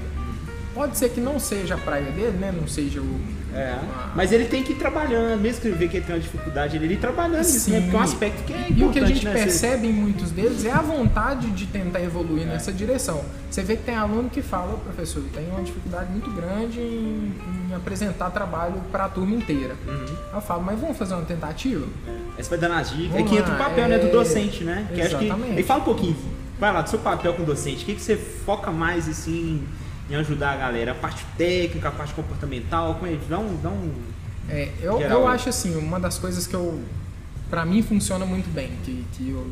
Pode 0.80 0.98
ser 0.98 1.10
que 1.10 1.20
não 1.20 1.38
seja 1.38 1.76
a 1.76 1.78
praia 1.78 2.10
dele, 2.10 2.38
né? 2.38 2.54
Não 2.54 2.66
seja 2.66 3.02
o. 3.02 3.22
É. 3.54 3.78
Uma... 3.84 4.14
Mas 4.16 4.32
ele 4.32 4.46
tem 4.46 4.64
que 4.64 4.72
ir 4.72 4.76
trabalhando, 4.78 5.38
mesmo 5.38 5.60
que 5.60 5.68
ele 5.68 5.76
vê 5.76 5.90
que 5.90 5.98
ele 5.98 6.06
tem 6.06 6.16
uma 6.16 6.22
dificuldade, 6.22 6.78
ele 6.78 6.94
ir 6.94 6.98
trabalhando 7.02 7.44
Sim. 7.44 7.72
né? 7.72 7.82
Porque 7.82 7.96
é 7.98 8.00
um 8.00 8.02
aspecto 8.02 8.44
que 8.46 8.54
é 8.54 8.56
importante. 8.56 8.80
E 8.80 8.86
o 8.86 8.90
que 8.90 9.00
a 9.00 9.06
gente 9.06 9.26
né? 9.26 9.34
percebe 9.34 9.88
em 9.88 9.92
muitos 9.92 10.32
deles 10.32 10.64
é 10.64 10.72
a 10.72 10.80
vontade 10.82 11.52
de 11.52 11.66
tentar 11.66 12.02
evoluir 12.02 12.44
é. 12.44 12.46
nessa 12.46 12.72
direção. 12.72 13.26
Você 13.52 13.62
vê 13.62 13.76
que 13.76 13.84
tem 13.84 13.94
aluno 13.94 14.30
que 14.30 14.42
fala, 14.42 14.78
professor, 14.78 15.22
eu 15.22 15.30
tenho 15.34 15.50
uma 15.50 15.64
dificuldade 15.64 16.10
muito 16.14 16.32
grande 16.32 16.80
em, 16.80 17.34
em 17.70 17.76
apresentar 17.76 18.30
trabalho 18.30 18.82
para 18.90 19.04
a 19.04 19.10
turma 19.10 19.36
inteira. 19.36 19.76
Uhum. 19.86 20.16
Eu 20.34 20.40
falo, 20.40 20.64
mas 20.64 20.80
vamos 20.80 20.98
fazer 20.98 21.14
uma 21.14 21.26
tentativa? 21.26 21.86
É. 22.08 22.40
Essa 22.40 22.52
vai 22.52 22.58
dando 22.58 22.76
as 22.76 22.90
dicas. 22.92 23.20
É 23.20 23.24
que 23.24 23.36
entra 23.36 23.54
o 23.54 23.58
papel 23.58 23.84
é... 23.84 23.88
né, 23.90 23.98
do 23.98 24.08
é, 24.08 24.12
docente, 24.12 24.64
né? 24.64 24.88
Que 24.94 25.02
Exatamente. 25.02 25.34
acho 25.34 25.54
que. 25.56 25.60
E 25.60 25.64
fala 25.64 25.82
um 25.82 25.84
pouquinho. 25.84 26.16
Vai 26.58 26.72
lá, 26.72 26.82
do 26.82 26.90
seu 26.90 27.00
papel 27.00 27.34
com 27.34 27.44
docente, 27.44 27.84
o 27.84 27.86
que, 27.86 27.96
que 27.96 28.02
você 28.02 28.16
foca 28.16 28.72
mais 28.72 29.10
assim 29.10 29.62
em 30.10 30.16
ajudar 30.16 30.54
a 30.54 30.58
galera? 30.58 30.92
A 30.92 30.96
parte 30.96 31.26
técnica, 31.38 31.90
a 31.90 31.92
parte 31.92 32.14
comportamental? 32.14 32.96
Como 32.96 33.12
é? 33.12 33.18
Dá 33.30 33.40
um. 33.40 33.56
Dá 33.62 33.70
um 33.70 33.94
é, 34.50 34.70
eu, 34.82 35.00
eu 35.00 35.28
acho 35.28 35.50
assim, 35.50 35.76
uma 35.76 36.00
das 36.00 36.18
coisas 36.18 36.48
que 36.48 36.56
eu. 36.56 36.82
Pra 37.50 37.66
mim 37.66 37.82
funciona 37.82 38.26
muito 38.26 38.52
bem, 38.54 38.72
que, 38.84 39.06
que 39.14 39.30
eu, 39.30 39.52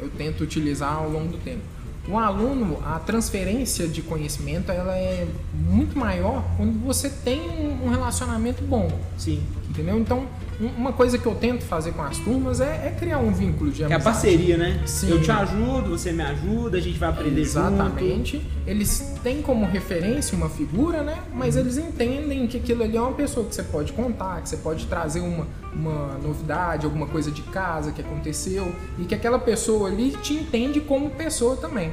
eu 0.00 0.10
tento 0.10 0.42
utilizar 0.42 0.94
ao 0.94 1.10
longo 1.10 1.32
do 1.32 1.38
tempo. 1.38 1.62
O 2.08 2.18
aluno, 2.18 2.80
a 2.86 3.00
transferência 3.00 3.88
de 3.88 4.00
conhecimento, 4.00 4.70
ela 4.70 4.96
é 4.96 5.26
muito 5.52 5.98
maior 5.98 6.44
quando 6.56 6.78
você 6.84 7.10
tem 7.10 7.40
um 7.82 7.88
relacionamento 7.88 8.62
bom. 8.62 8.88
Sim. 9.18 9.42
Entendeu? 9.68 9.98
Então, 9.98 10.26
uma 10.58 10.92
coisa 10.92 11.18
que 11.18 11.26
eu 11.26 11.34
tento 11.34 11.64
fazer 11.64 11.92
com 11.92 12.02
as 12.02 12.18
turmas 12.18 12.60
é, 12.60 12.86
é 12.86 12.96
criar 12.98 13.18
um 13.18 13.30
vínculo 13.30 13.70
de 13.70 13.84
amizade. 13.84 13.92
É 13.92 13.96
a 13.96 14.00
parceria, 14.00 14.56
né? 14.56 14.82
Sim. 14.86 15.10
Eu 15.10 15.20
te 15.20 15.30
ajudo, 15.30 15.90
você 15.90 16.12
me 16.12 16.22
ajuda, 16.22 16.78
a 16.78 16.80
gente 16.80 16.98
vai 16.98 17.10
aprender 17.10 17.40
Exatamente. 17.40 18.38
Junto. 18.38 18.46
Eles 18.66 19.14
têm 19.22 19.42
como 19.42 19.66
referência 19.66 20.36
uma 20.36 20.48
figura, 20.48 21.02
né? 21.02 21.18
Mas 21.34 21.54
uhum. 21.54 21.62
eles 21.62 21.76
entendem 21.76 22.46
que 22.46 22.56
aquilo 22.56 22.82
ali 22.82 22.96
é 22.96 23.00
uma 23.00 23.12
pessoa 23.12 23.46
que 23.46 23.54
você 23.54 23.62
pode 23.62 23.92
contar, 23.92 24.40
que 24.40 24.48
você 24.48 24.56
pode 24.56 24.86
trazer 24.86 25.20
uma, 25.20 25.46
uma 25.72 26.18
novidade, 26.18 26.86
alguma 26.86 27.06
coisa 27.06 27.30
de 27.30 27.42
casa 27.42 27.92
que 27.92 28.00
aconteceu 28.00 28.74
e 28.98 29.04
que 29.04 29.14
aquela 29.14 29.38
pessoa 29.38 29.88
ali 29.88 30.12
te 30.22 30.34
entende 30.34 30.80
como 30.80 31.10
pessoa 31.10 31.56
também. 31.56 31.92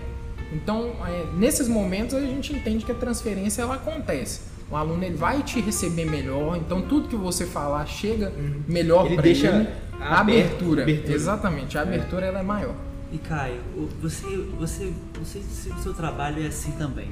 Então, 0.54 0.92
é, 1.06 1.26
nesses 1.36 1.68
momentos 1.68 2.14
a 2.16 2.22
gente 2.22 2.54
entende 2.54 2.86
que 2.86 2.92
a 2.92 2.96
transferência 2.96 3.62
ela 3.64 3.76
acontece 3.76 4.53
o 4.74 4.76
aluno 4.76 5.04
ele 5.04 5.16
vai 5.16 5.44
te 5.44 5.62
receber 5.62 6.06
melhor, 6.06 6.58
então 6.58 6.82
tudo 6.82 7.08
que 7.08 7.16
você 7.16 7.46
falar 7.46 7.86
chega 7.86 8.30
uhum. 8.30 8.64
melhor 8.68 9.04
para 9.04 9.14
ele. 9.14 9.22
Deixa 9.22 9.72
a 10.02 10.20
abertura. 10.20 10.82
abertura. 10.82 11.14
Exatamente, 11.14 11.78
a 11.78 11.82
é. 11.82 11.84
abertura 11.84 12.26
é. 12.26 12.30
ela 12.30 12.40
é 12.40 12.44
maior. 12.44 12.74
E 13.12 13.20
Caio, 13.20 13.62
você, 14.02 14.26
você, 14.60 14.92
não 15.16 15.24
sei 15.24 15.44
se 15.44 15.70
o 15.70 15.78
seu 15.78 15.94
trabalho 15.94 16.44
é 16.44 16.48
assim 16.48 16.72
também, 16.72 17.12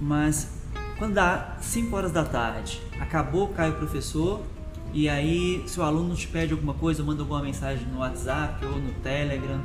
mas 0.00 0.48
quando 0.98 1.14
dá 1.14 1.56
5 1.60 1.94
horas 1.94 2.10
da 2.10 2.24
tarde, 2.24 2.82
acabou 2.98 3.46
Caio 3.50 3.74
professor, 3.74 4.40
e 4.92 5.08
aí 5.08 5.62
se 5.68 5.78
o 5.78 5.84
aluno 5.84 6.16
te 6.16 6.26
pede 6.26 6.52
alguma 6.54 6.74
coisa, 6.74 7.04
manda 7.04 7.22
alguma 7.22 7.40
mensagem 7.40 7.86
no 7.86 8.00
WhatsApp 8.00 8.66
ou 8.66 8.78
no 8.80 8.92
Telegram, 8.94 9.60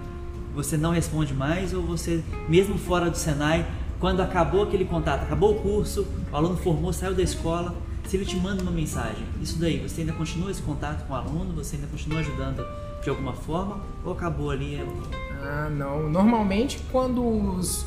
você 0.54 0.78
não 0.78 0.92
responde 0.92 1.34
mais 1.34 1.74
ou 1.74 1.82
você, 1.82 2.24
mesmo 2.48 2.78
fora 2.78 3.10
do 3.10 3.18
Senai, 3.18 3.66
quando 4.00 4.22
acabou 4.22 4.63
aquele 4.63 4.86
contato, 4.86 5.24
acabou 5.24 5.51
o 5.51 5.62
curso, 5.62 6.08
o 6.32 6.36
aluno 6.36 6.56
formou, 6.58 6.94
saiu 6.94 7.13
da 7.13 7.22
escola, 7.22 7.75
se 8.08 8.18
ele 8.18 8.25
te 8.25 8.38
manda 8.38 8.63
uma 8.63 8.72
mensagem, 8.72 9.24
isso 9.41 9.60
daí, 9.60 9.77
você 9.79 10.01
ainda 10.01 10.13
continua 10.13 10.50
esse 10.50 10.62
contato 10.62 11.06
com 11.06 11.13
o 11.13 11.15
aluno, 11.15 11.53
você 11.53 11.75
ainda 11.75 11.88
continua 11.88 12.20
ajudando 12.20 12.65
de 13.03 13.10
alguma 13.10 13.34
forma 13.34 13.79
ou 14.03 14.13
acabou 14.13 14.51
ali? 14.51 14.82
Ah, 15.41 15.70
não. 15.70 16.10
Normalmente 16.10 16.79
quando 16.91 17.24
os, 17.24 17.86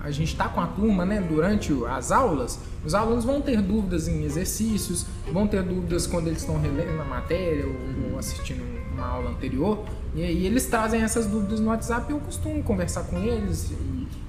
a 0.00 0.10
gente 0.10 0.32
está 0.32 0.48
com 0.48 0.60
a 0.60 0.66
turma, 0.66 1.04
né, 1.04 1.20
durante 1.20 1.72
as 1.86 2.10
aulas, 2.10 2.58
os 2.84 2.94
alunos 2.94 3.24
vão 3.24 3.40
ter 3.40 3.60
dúvidas 3.62 4.08
em 4.08 4.24
exercícios, 4.24 5.06
vão 5.32 5.46
ter 5.46 5.62
dúvidas 5.62 6.06
quando 6.06 6.28
eles 6.28 6.40
estão 6.40 6.60
relendo 6.60 7.00
a 7.00 7.04
matéria 7.04 7.66
ou, 7.66 8.12
ou 8.12 8.18
assistindo 8.18 8.62
uma 8.98 9.06
aula 9.06 9.30
anterior, 9.30 9.84
e 10.14 10.22
aí 10.22 10.44
eles 10.44 10.66
trazem 10.66 11.02
essas 11.02 11.26
dúvidas 11.26 11.60
no 11.60 11.68
WhatsApp 11.68 12.10
e 12.10 12.14
eu 12.14 12.20
costumo 12.20 12.62
conversar 12.62 13.04
com 13.04 13.18
eles 13.18 13.72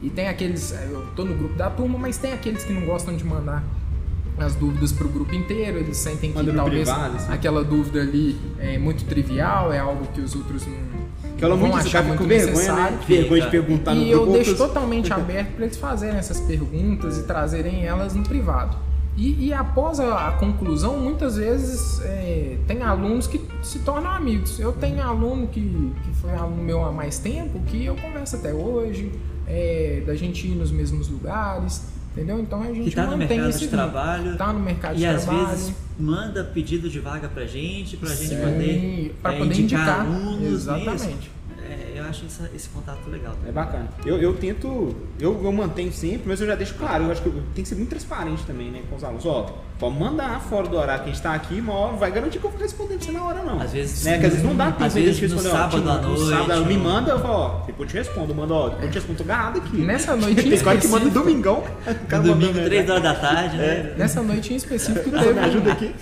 e 0.02 0.10
tem 0.10 0.28
aqueles, 0.28 0.72
eu 0.72 1.06
tô 1.16 1.26
no 1.26 1.36
grupo 1.36 1.56
da 1.56 1.70
turma, 1.70 1.98
mas 1.98 2.18
tem 2.18 2.32
aqueles 2.32 2.64
que 2.64 2.72
não 2.72 2.86
gostam 2.86 3.16
de 3.16 3.24
mandar 3.26 3.64
as 4.38 4.56
dúvidas 4.56 4.94
para 4.94 5.06
o 5.06 5.10
grupo 5.10 5.36
inteiro, 5.36 5.80
eles 5.80 5.98
sentem 5.98 6.32
que 6.32 6.54
talvez 6.54 6.90
privado, 6.90 7.18
assim. 7.18 7.34
aquela 7.34 7.64
dúvida 7.64 8.00
ali 8.00 8.40
é 8.58 8.78
muito 8.78 9.04
trivial, 9.06 9.74
é 9.74 9.80
algo 9.80 10.06
que 10.14 10.22
os 10.22 10.34
outros 10.34 10.66
não 10.66 11.00
que 11.38 11.46
ela 11.46 11.56
vão 11.56 11.74
achar 11.74 12.04
muito 12.04 12.24
vergonha, 12.26 12.74
né? 12.74 13.00
vergonha 13.08 13.42
de 13.44 13.50
perguntar 13.50 13.94
e 13.94 13.96
no 13.96 14.06
grupo. 14.06 14.26
E 14.26 14.28
eu 14.28 14.34
deixo 14.34 14.58
totalmente 14.58 15.12
aberto 15.14 15.56
para 15.56 15.66
eles 15.66 15.78
fazerem 15.78 16.18
essas 16.18 16.42
perguntas 16.42 17.18
e 17.18 17.24
trazerem 17.24 17.86
elas 17.86 18.14
no 18.14 18.24
privado. 18.24 18.76
E, 19.20 19.48
e 19.48 19.54
após 19.54 20.00
a, 20.00 20.30
a, 20.30 20.32
conclusão, 20.32 20.98
muitas 20.98 21.36
vezes 21.36 22.02
é, 22.06 22.56
tem 22.66 22.82
alunos 22.82 23.28
que 23.28 23.42
se 23.62 23.80
tornam 23.80 24.10
amigos. 24.10 24.58
Eu 24.58 24.72
tenho 24.72 25.04
aluno 25.04 25.46
que, 25.48 25.60
que 25.60 26.12
foi 26.22 26.32
aluno 26.32 26.64
meu 26.64 26.86
há 26.86 26.92
mais 26.92 27.20
tempo, 27.20 27.60
que 27.68 27.84
eu 27.84 27.98
converso 27.98 28.38
até 28.38 28.54
hoje, 28.54 29.12
é, 29.46 30.02
da 30.08 30.16
gente 30.16 30.48
ir 30.48 30.56
nos 30.56 30.72
mesmos 30.72 31.10
lugares, 31.10 31.84
entendeu? 32.14 32.40
Então 32.40 32.62
a 32.62 32.68
gente 32.68 32.90
que 32.90 32.96
tá 32.96 33.08
no 33.08 33.18
mercado 33.18 33.52
de 33.52 33.68
trabalho, 33.68 34.38
tá 34.38 34.54
no 34.54 34.60
mercado 34.62 34.96
de 34.96 35.04
e 35.04 35.08
trabalho. 35.08 35.48
às 35.48 35.50
vezes 35.50 35.76
manda 36.00 36.42
pedido 36.42 36.90
de 36.90 37.02
vaga 37.02 37.28
pra 37.28 37.46
gente, 37.46 37.98
pra 37.98 38.08
Sim, 38.12 38.28
gente 38.28 38.40
poder, 38.40 39.18
pra 39.22 39.34
é, 39.34 39.38
poder 39.38 39.60
indicar, 39.60 39.82
indicar 39.82 40.00
alunos. 40.00 40.54
Exatamente. 40.54 41.39
Acho 42.10 42.26
esse, 42.26 42.42
esse 42.56 42.70
contato 42.70 43.10
legal. 43.10 43.34
É 43.48 43.52
bacana. 43.52 43.88
Eu, 44.06 44.18
eu 44.18 44.34
tento, 44.34 44.96
eu, 45.20 45.40
eu 45.44 45.52
mantenho 45.52 45.92
sempre, 45.94 46.24
mas 46.26 46.42
eu 46.42 46.48
já 46.48 46.56
deixo 46.56 46.74
claro, 46.76 47.06
eu 47.06 47.12
acho 47.12 47.22
que 47.22 47.30
tem 47.54 47.64
que 47.64 47.66
ser 47.70 47.76
muito 47.76 47.90
transparente 47.90 48.44
também, 48.46 48.70
né, 48.72 48.82
com 48.90 48.96
os 48.96 49.04
alunos. 49.04 49.26
Ó, 49.26 49.58
pode 49.80 49.98
mandar 49.98 50.40
fora 50.42 50.68
do 50.68 50.76
horário 50.78 51.04
que 51.04 51.10
a 51.10 51.14
gente 51.14 51.22
tá 51.24 51.34
aqui, 51.34 51.62
mas 51.62 52.00
vai 52.00 52.12
garantir 52.12 52.40
que 52.40 52.46
eu 52.46 52.50
vou 52.52 52.60
responder 52.60 52.96
pra 52.96 53.06
você 53.06 53.12
na 53.12 53.24
hora, 53.24 53.44
não. 53.44 53.62
Às 53.62 53.72
vezes, 53.72 54.04
né, 54.04 54.18
que 54.20 54.26
às 54.26 54.32
vezes 54.34 54.46
não 54.46 54.56
dá 54.56 54.72
tempo 54.72 54.84
às 54.84 54.94
de 54.94 55.02
vezes 55.02 55.20
responder. 55.20 55.44
no 55.44 55.50
sábado 55.52 55.90
à 55.90 56.02
noite. 56.02 56.20
No 56.22 56.30
sábado, 56.30 56.66
me 56.66 56.78
ou- 56.78 56.84
manda, 56.84 57.12
eu 57.12 57.20
falo, 57.20 57.34
ó, 57.34 57.50
depois 57.66 57.80
eu 57.80 57.86
te 57.88 57.98
respondo, 58.08 58.36
manda, 58.36 58.54
ó, 58.54 58.70
depois 58.70 58.86
eu 58.86 58.92
te 58.92 58.96
respondo, 58.96 59.18
tô 59.18 59.24
agarrado 59.24 59.58
aqui. 59.60 59.78
Nessa 59.78 60.16
noite 60.16 60.48
em 60.48 60.50
Tem 60.50 60.60
cara 60.60 60.78
que 60.78 60.88
manda 60.88 61.10
domingão. 61.10 61.64
No 61.86 61.94
domingo, 62.24 62.54
mandando, 62.54 62.66
3 62.70 62.86
né? 62.86 62.92
horas 62.92 63.04
da 63.04 63.16
tarde, 63.16 63.58
né? 63.58 63.94
Nessa 63.98 64.22
noite 64.22 64.54
em 64.54 64.58
específico 64.58 65.10
Me 65.12 65.20
teve 65.20 65.40
ajuda 65.40 65.70
um, 65.70 65.72
aqui. 65.72 65.96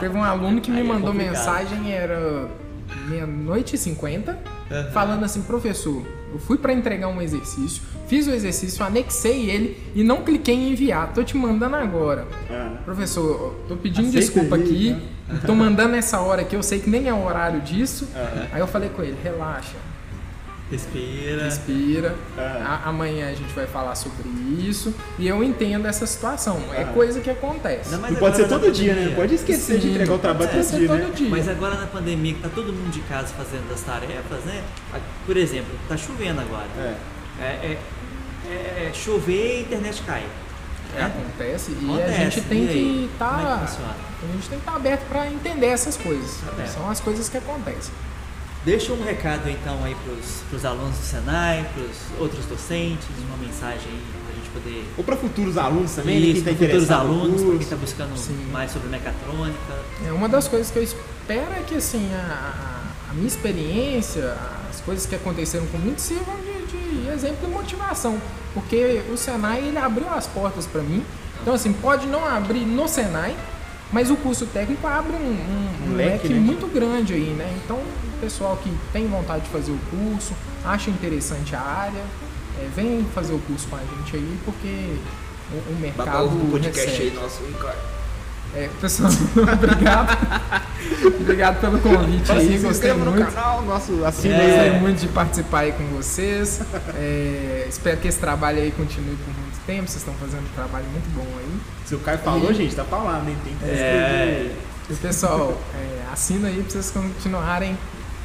teve 0.00 0.16
um 0.16 0.24
aluno 0.24 0.60
que 0.60 0.70
me 0.70 0.78
Aí 0.78 0.84
é 0.84 0.86
mandou 0.88 1.12
complicado. 1.12 1.34
mensagem, 1.36 1.92
era 1.92 2.48
meia-noite 3.08 3.76
e 3.76 3.78
cinquenta, 3.78 4.38
falando 4.92 5.24
assim, 5.24 5.42
professor, 5.42 6.02
eu 6.32 6.38
fui 6.38 6.56
pra 6.58 6.72
entregar 6.72 7.08
um 7.08 7.20
exercício, 7.20 7.82
fiz 8.06 8.26
o 8.26 8.30
exercício, 8.30 8.84
anexei 8.84 9.50
ele 9.50 9.76
e 9.94 10.04
não 10.04 10.22
cliquei 10.22 10.54
em 10.54 10.72
enviar, 10.72 11.12
tô 11.12 11.22
te 11.24 11.36
mandando 11.36 11.76
agora. 11.76 12.26
Ah. 12.50 12.76
Professor, 12.84 13.54
tô 13.66 13.76
pedindo 13.76 14.08
Aceita 14.08 14.26
desculpa 14.26 14.56
aí, 14.56 14.62
aqui, 14.62 14.90
né? 15.28 15.40
tô 15.46 15.54
mandando 15.54 15.96
essa 15.96 16.20
hora 16.20 16.42
aqui, 16.42 16.54
eu 16.54 16.62
sei 16.62 16.78
que 16.78 16.88
nem 16.88 17.08
é 17.08 17.12
o 17.12 17.24
horário 17.24 17.60
disso. 17.60 18.08
Aí 18.52 18.60
eu 18.60 18.66
falei 18.66 18.88
com 18.90 19.02
ele, 19.02 19.16
relaxa, 19.22 19.76
Respira. 20.70 21.44
respira, 21.44 22.14
Aham. 22.38 22.64
a- 22.64 22.88
amanhã 22.88 23.28
a 23.28 23.34
gente 23.34 23.52
vai 23.52 23.66
falar 23.66 23.94
sobre 23.96 24.28
isso 24.60 24.94
e 25.18 25.26
eu 25.26 25.42
entendo 25.42 25.86
essa 25.86 26.06
situação, 26.06 26.62
é 26.72 26.82
Aham. 26.82 26.92
coisa 26.92 27.20
que 27.20 27.28
acontece. 27.28 27.94
Mais 27.96 28.12
Não 28.12 28.20
pode 28.20 28.36
ser 28.36 28.44
agora 28.44 28.58
na 28.58 28.64
todo 28.64 28.72
dia, 28.72 28.86
né? 28.86 28.94
pandemia. 28.94 29.10
Não 29.16 29.22
pode 29.22 29.34
esquecer 29.34 29.76
de 29.78 29.82
Sim, 29.88 29.94
entregar 29.94 30.14
o 30.14 30.18
trabalho 30.18 30.50
todo 30.50 30.78
dia, 30.78 30.88
todo 30.88 30.98
né? 30.98 31.10
dia. 31.14 31.28
Mas 31.30 31.48
agora 31.48 31.74
na 31.74 31.86
pandemia 31.86 32.34
que 32.34 32.40
tá 32.40 32.48
todo 32.54 32.72
mundo 32.72 32.90
de 32.92 33.00
casa 33.00 33.34
fazendo 33.36 33.72
as 33.74 33.80
tarefas, 33.80 34.44
né? 34.44 34.62
Por 35.26 35.36
exemplo, 35.36 35.70
tá 35.88 35.96
chovendo 35.96 36.40
agora. 36.40 36.66
É. 36.78 36.94
É, 37.40 37.44
é- 37.44 37.78
é- 38.48 38.88
é 38.88 38.92
chover 38.94 39.54
e 39.54 39.58
a 39.58 39.60
internet 39.62 40.02
cai. 40.02 40.24
É, 40.96 41.02
acontece 41.02 41.70
e 41.70 41.74
a 41.88 41.94
Acontece, 41.94 42.18
gente 42.18 42.40
tem 42.42 42.64
e 42.64 42.68
aí? 42.68 42.74
que 42.74 42.80
Como 42.82 42.98
é 42.98 43.06
que 43.06 43.12
estar 43.44 43.58
funciona? 43.68 43.94
a 43.94 44.32
gente 44.32 44.48
tem 44.48 44.58
que 44.58 44.64
estar 44.66 44.76
aberto 44.76 45.02
para 45.08 45.26
entender 45.28 45.66
essas 45.66 45.96
coisas. 45.96 46.38
É. 46.58 46.66
São 46.66 46.90
as 46.90 46.98
coisas 47.00 47.28
que 47.28 47.36
acontecem. 47.38 47.94
Deixa 48.64 48.92
um 48.92 49.02
recado 49.02 49.48
então 49.48 49.82
aí 49.82 49.94
pros, 50.04 50.42
pros 50.50 50.64
alunos 50.66 50.96
do 50.98 51.02
Senai, 51.04 51.66
pros 51.72 51.96
outros 52.20 52.44
docentes, 52.44 53.06
uma 53.26 53.36
mensagem 53.38 53.86
aí 53.90 54.02
pra 54.26 54.34
gente 54.34 54.50
poder. 54.50 54.84
Ou 54.98 55.04
para 55.04 55.16
futuros 55.16 55.56
alunos 55.56 55.92
também, 55.92 56.20
né? 56.20 56.26
Isso, 56.26 56.44
quem 56.44 56.54
tá 56.54 56.58
para 56.58 56.66
futuros 56.66 56.84
interessado 56.84 57.08
no 57.08 57.20
alunos, 57.20 57.40
para 57.42 57.50
quem 57.52 57.60
está 57.60 57.76
buscando 57.76 58.16
Sim. 58.18 58.48
mais 58.52 58.70
sobre 58.70 58.88
mecatrônica. 58.88 59.58
É 60.06 60.12
uma 60.12 60.28
das 60.28 60.46
coisas 60.46 60.70
que 60.70 60.78
eu 60.78 60.82
espero 60.82 61.52
é 61.58 61.62
que 61.66 61.74
assim 61.76 62.06
a, 62.14 62.18
a- 62.18 63.10
a 63.10 63.14
minha 63.14 63.26
experiência, 63.26 64.36
as 64.68 64.80
coisas 64.82 65.04
que 65.06 65.14
aconteceram 65.16 65.66
comigo 65.66 65.98
sirvam 65.98 66.36
de, 66.36 67.02
de 67.02 67.08
exemplo 67.08 67.48
e 67.48 67.50
motivação, 67.50 68.20
porque 68.54 69.02
o 69.12 69.16
Senai 69.16 69.60
ele 69.66 69.78
abriu 69.78 70.08
as 70.10 70.26
portas 70.26 70.66
para 70.66 70.82
mim. 70.82 71.02
Então 71.42 71.54
assim 71.54 71.72
pode 71.72 72.06
não 72.06 72.24
abrir 72.26 72.60
no 72.66 72.86
Senai, 72.86 73.34
mas 73.92 74.10
o 74.10 74.16
curso 74.16 74.46
técnico 74.46 74.86
abre 74.86 75.12
um, 75.14 75.16
um- 75.18 75.90
um 75.92 75.96
leque, 75.96 76.10
leque, 76.28 76.28
né? 76.34 76.40
muito 76.40 76.66
grande 76.66 77.14
aí, 77.14 77.34
né? 77.36 77.52
Então 77.64 77.76
o 77.76 78.20
pessoal 78.20 78.56
que 78.62 78.70
tem 78.92 79.06
vontade 79.08 79.44
de 79.44 79.50
fazer 79.50 79.72
o 79.72 79.78
curso, 79.90 80.32
acha 80.64 80.90
interessante 80.90 81.54
a 81.56 81.60
área, 81.60 82.02
é, 82.60 82.68
vem 82.74 83.04
fazer 83.14 83.32
o 83.32 83.38
curso 83.38 83.66
com 83.68 83.76
a 83.76 83.80
gente 83.80 84.16
aí, 84.16 84.38
porque 84.44 84.96
o, 85.52 85.72
o 85.72 85.76
mercado 85.80 86.28
recebe. 86.62 87.10
nosso, 87.12 87.42
Ricardo. 87.44 87.78
É, 88.52 88.68
pessoal, 88.80 89.10
obrigado. 89.54 90.18
obrigado 91.20 91.60
pelo 91.60 91.78
convite 91.78 92.32
aí, 92.32 92.40
se 92.46 92.52
gostei 92.58 92.90
inscreva 92.90 93.04
no 93.04 93.12
muito. 93.12 93.32
canal, 93.32 93.62
nosso 93.62 94.04
assina 94.04 94.34
É. 94.34 94.40
aí. 94.40 94.50
Gostei 94.70 94.80
muito 94.80 95.00
de 95.00 95.08
participar 95.08 95.58
aí 95.60 95.72
com 95.72 95.84
vocês. 95.96 96.60
É, 96.96 97.66
espero 97.68 97.96
que 97.98 98.08
esse 98.08 98.18
trabalho 98.18 98.58
aí 98.60 98.72
continue 98.72 99.16
por 99.16 99.32
muito 99.40 99.49
tempo. 99.66 99.88
Vocês 99.88 99.96
estão 100.02 100.14
fazendo 100.14 100.42
um 100.44 100.54
trabalho 100.54 100.86
muito 100.86 101.08
bom 101.14 101.26
aí. 101.38 101.60
Se 101.86 101.94
o 101.94 101.98
Caio 102.00 102.18
falou, 102.18 102.50
E- 102.50 102.54
gente, 102.54 102.74
tá 102.74 102.84
falando, 102.84 103.28
hein? 103.28 103.36
Tem 103.44 103.54
que 103.56 103.64
É. 103.64 104.54
E 104.88 104.94
pessoal, 104.94 105.56
é, 105.74 106.12
assina 106.12 106.48
aí 106.48 106.62
pra 106.62 106.70
vocês 106.72 106.90
continuarem 106.90 107.78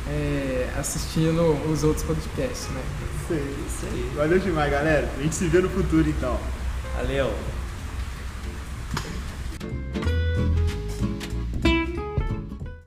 é, 0.07 0.67
assistindo 0.79 1.41
os 1.71 1.83
outros 1.83 2.03
podcasts, 2.05 2.67
né? 2.69 2.81
Isso 3.31 3.85
aí. 3.91 4.11
Valeu 4.15 4.39
demais, 4.39 4.71
galera. 4.71 5.09
A 5.17 5.21
gente 5.21 5.33
se 5.35 5.47
vê 5.47 5.59
no 5.59 5.69
futuro, 5.69 6.07
então. 6.09 6.37
Valeu! 6.95 7.33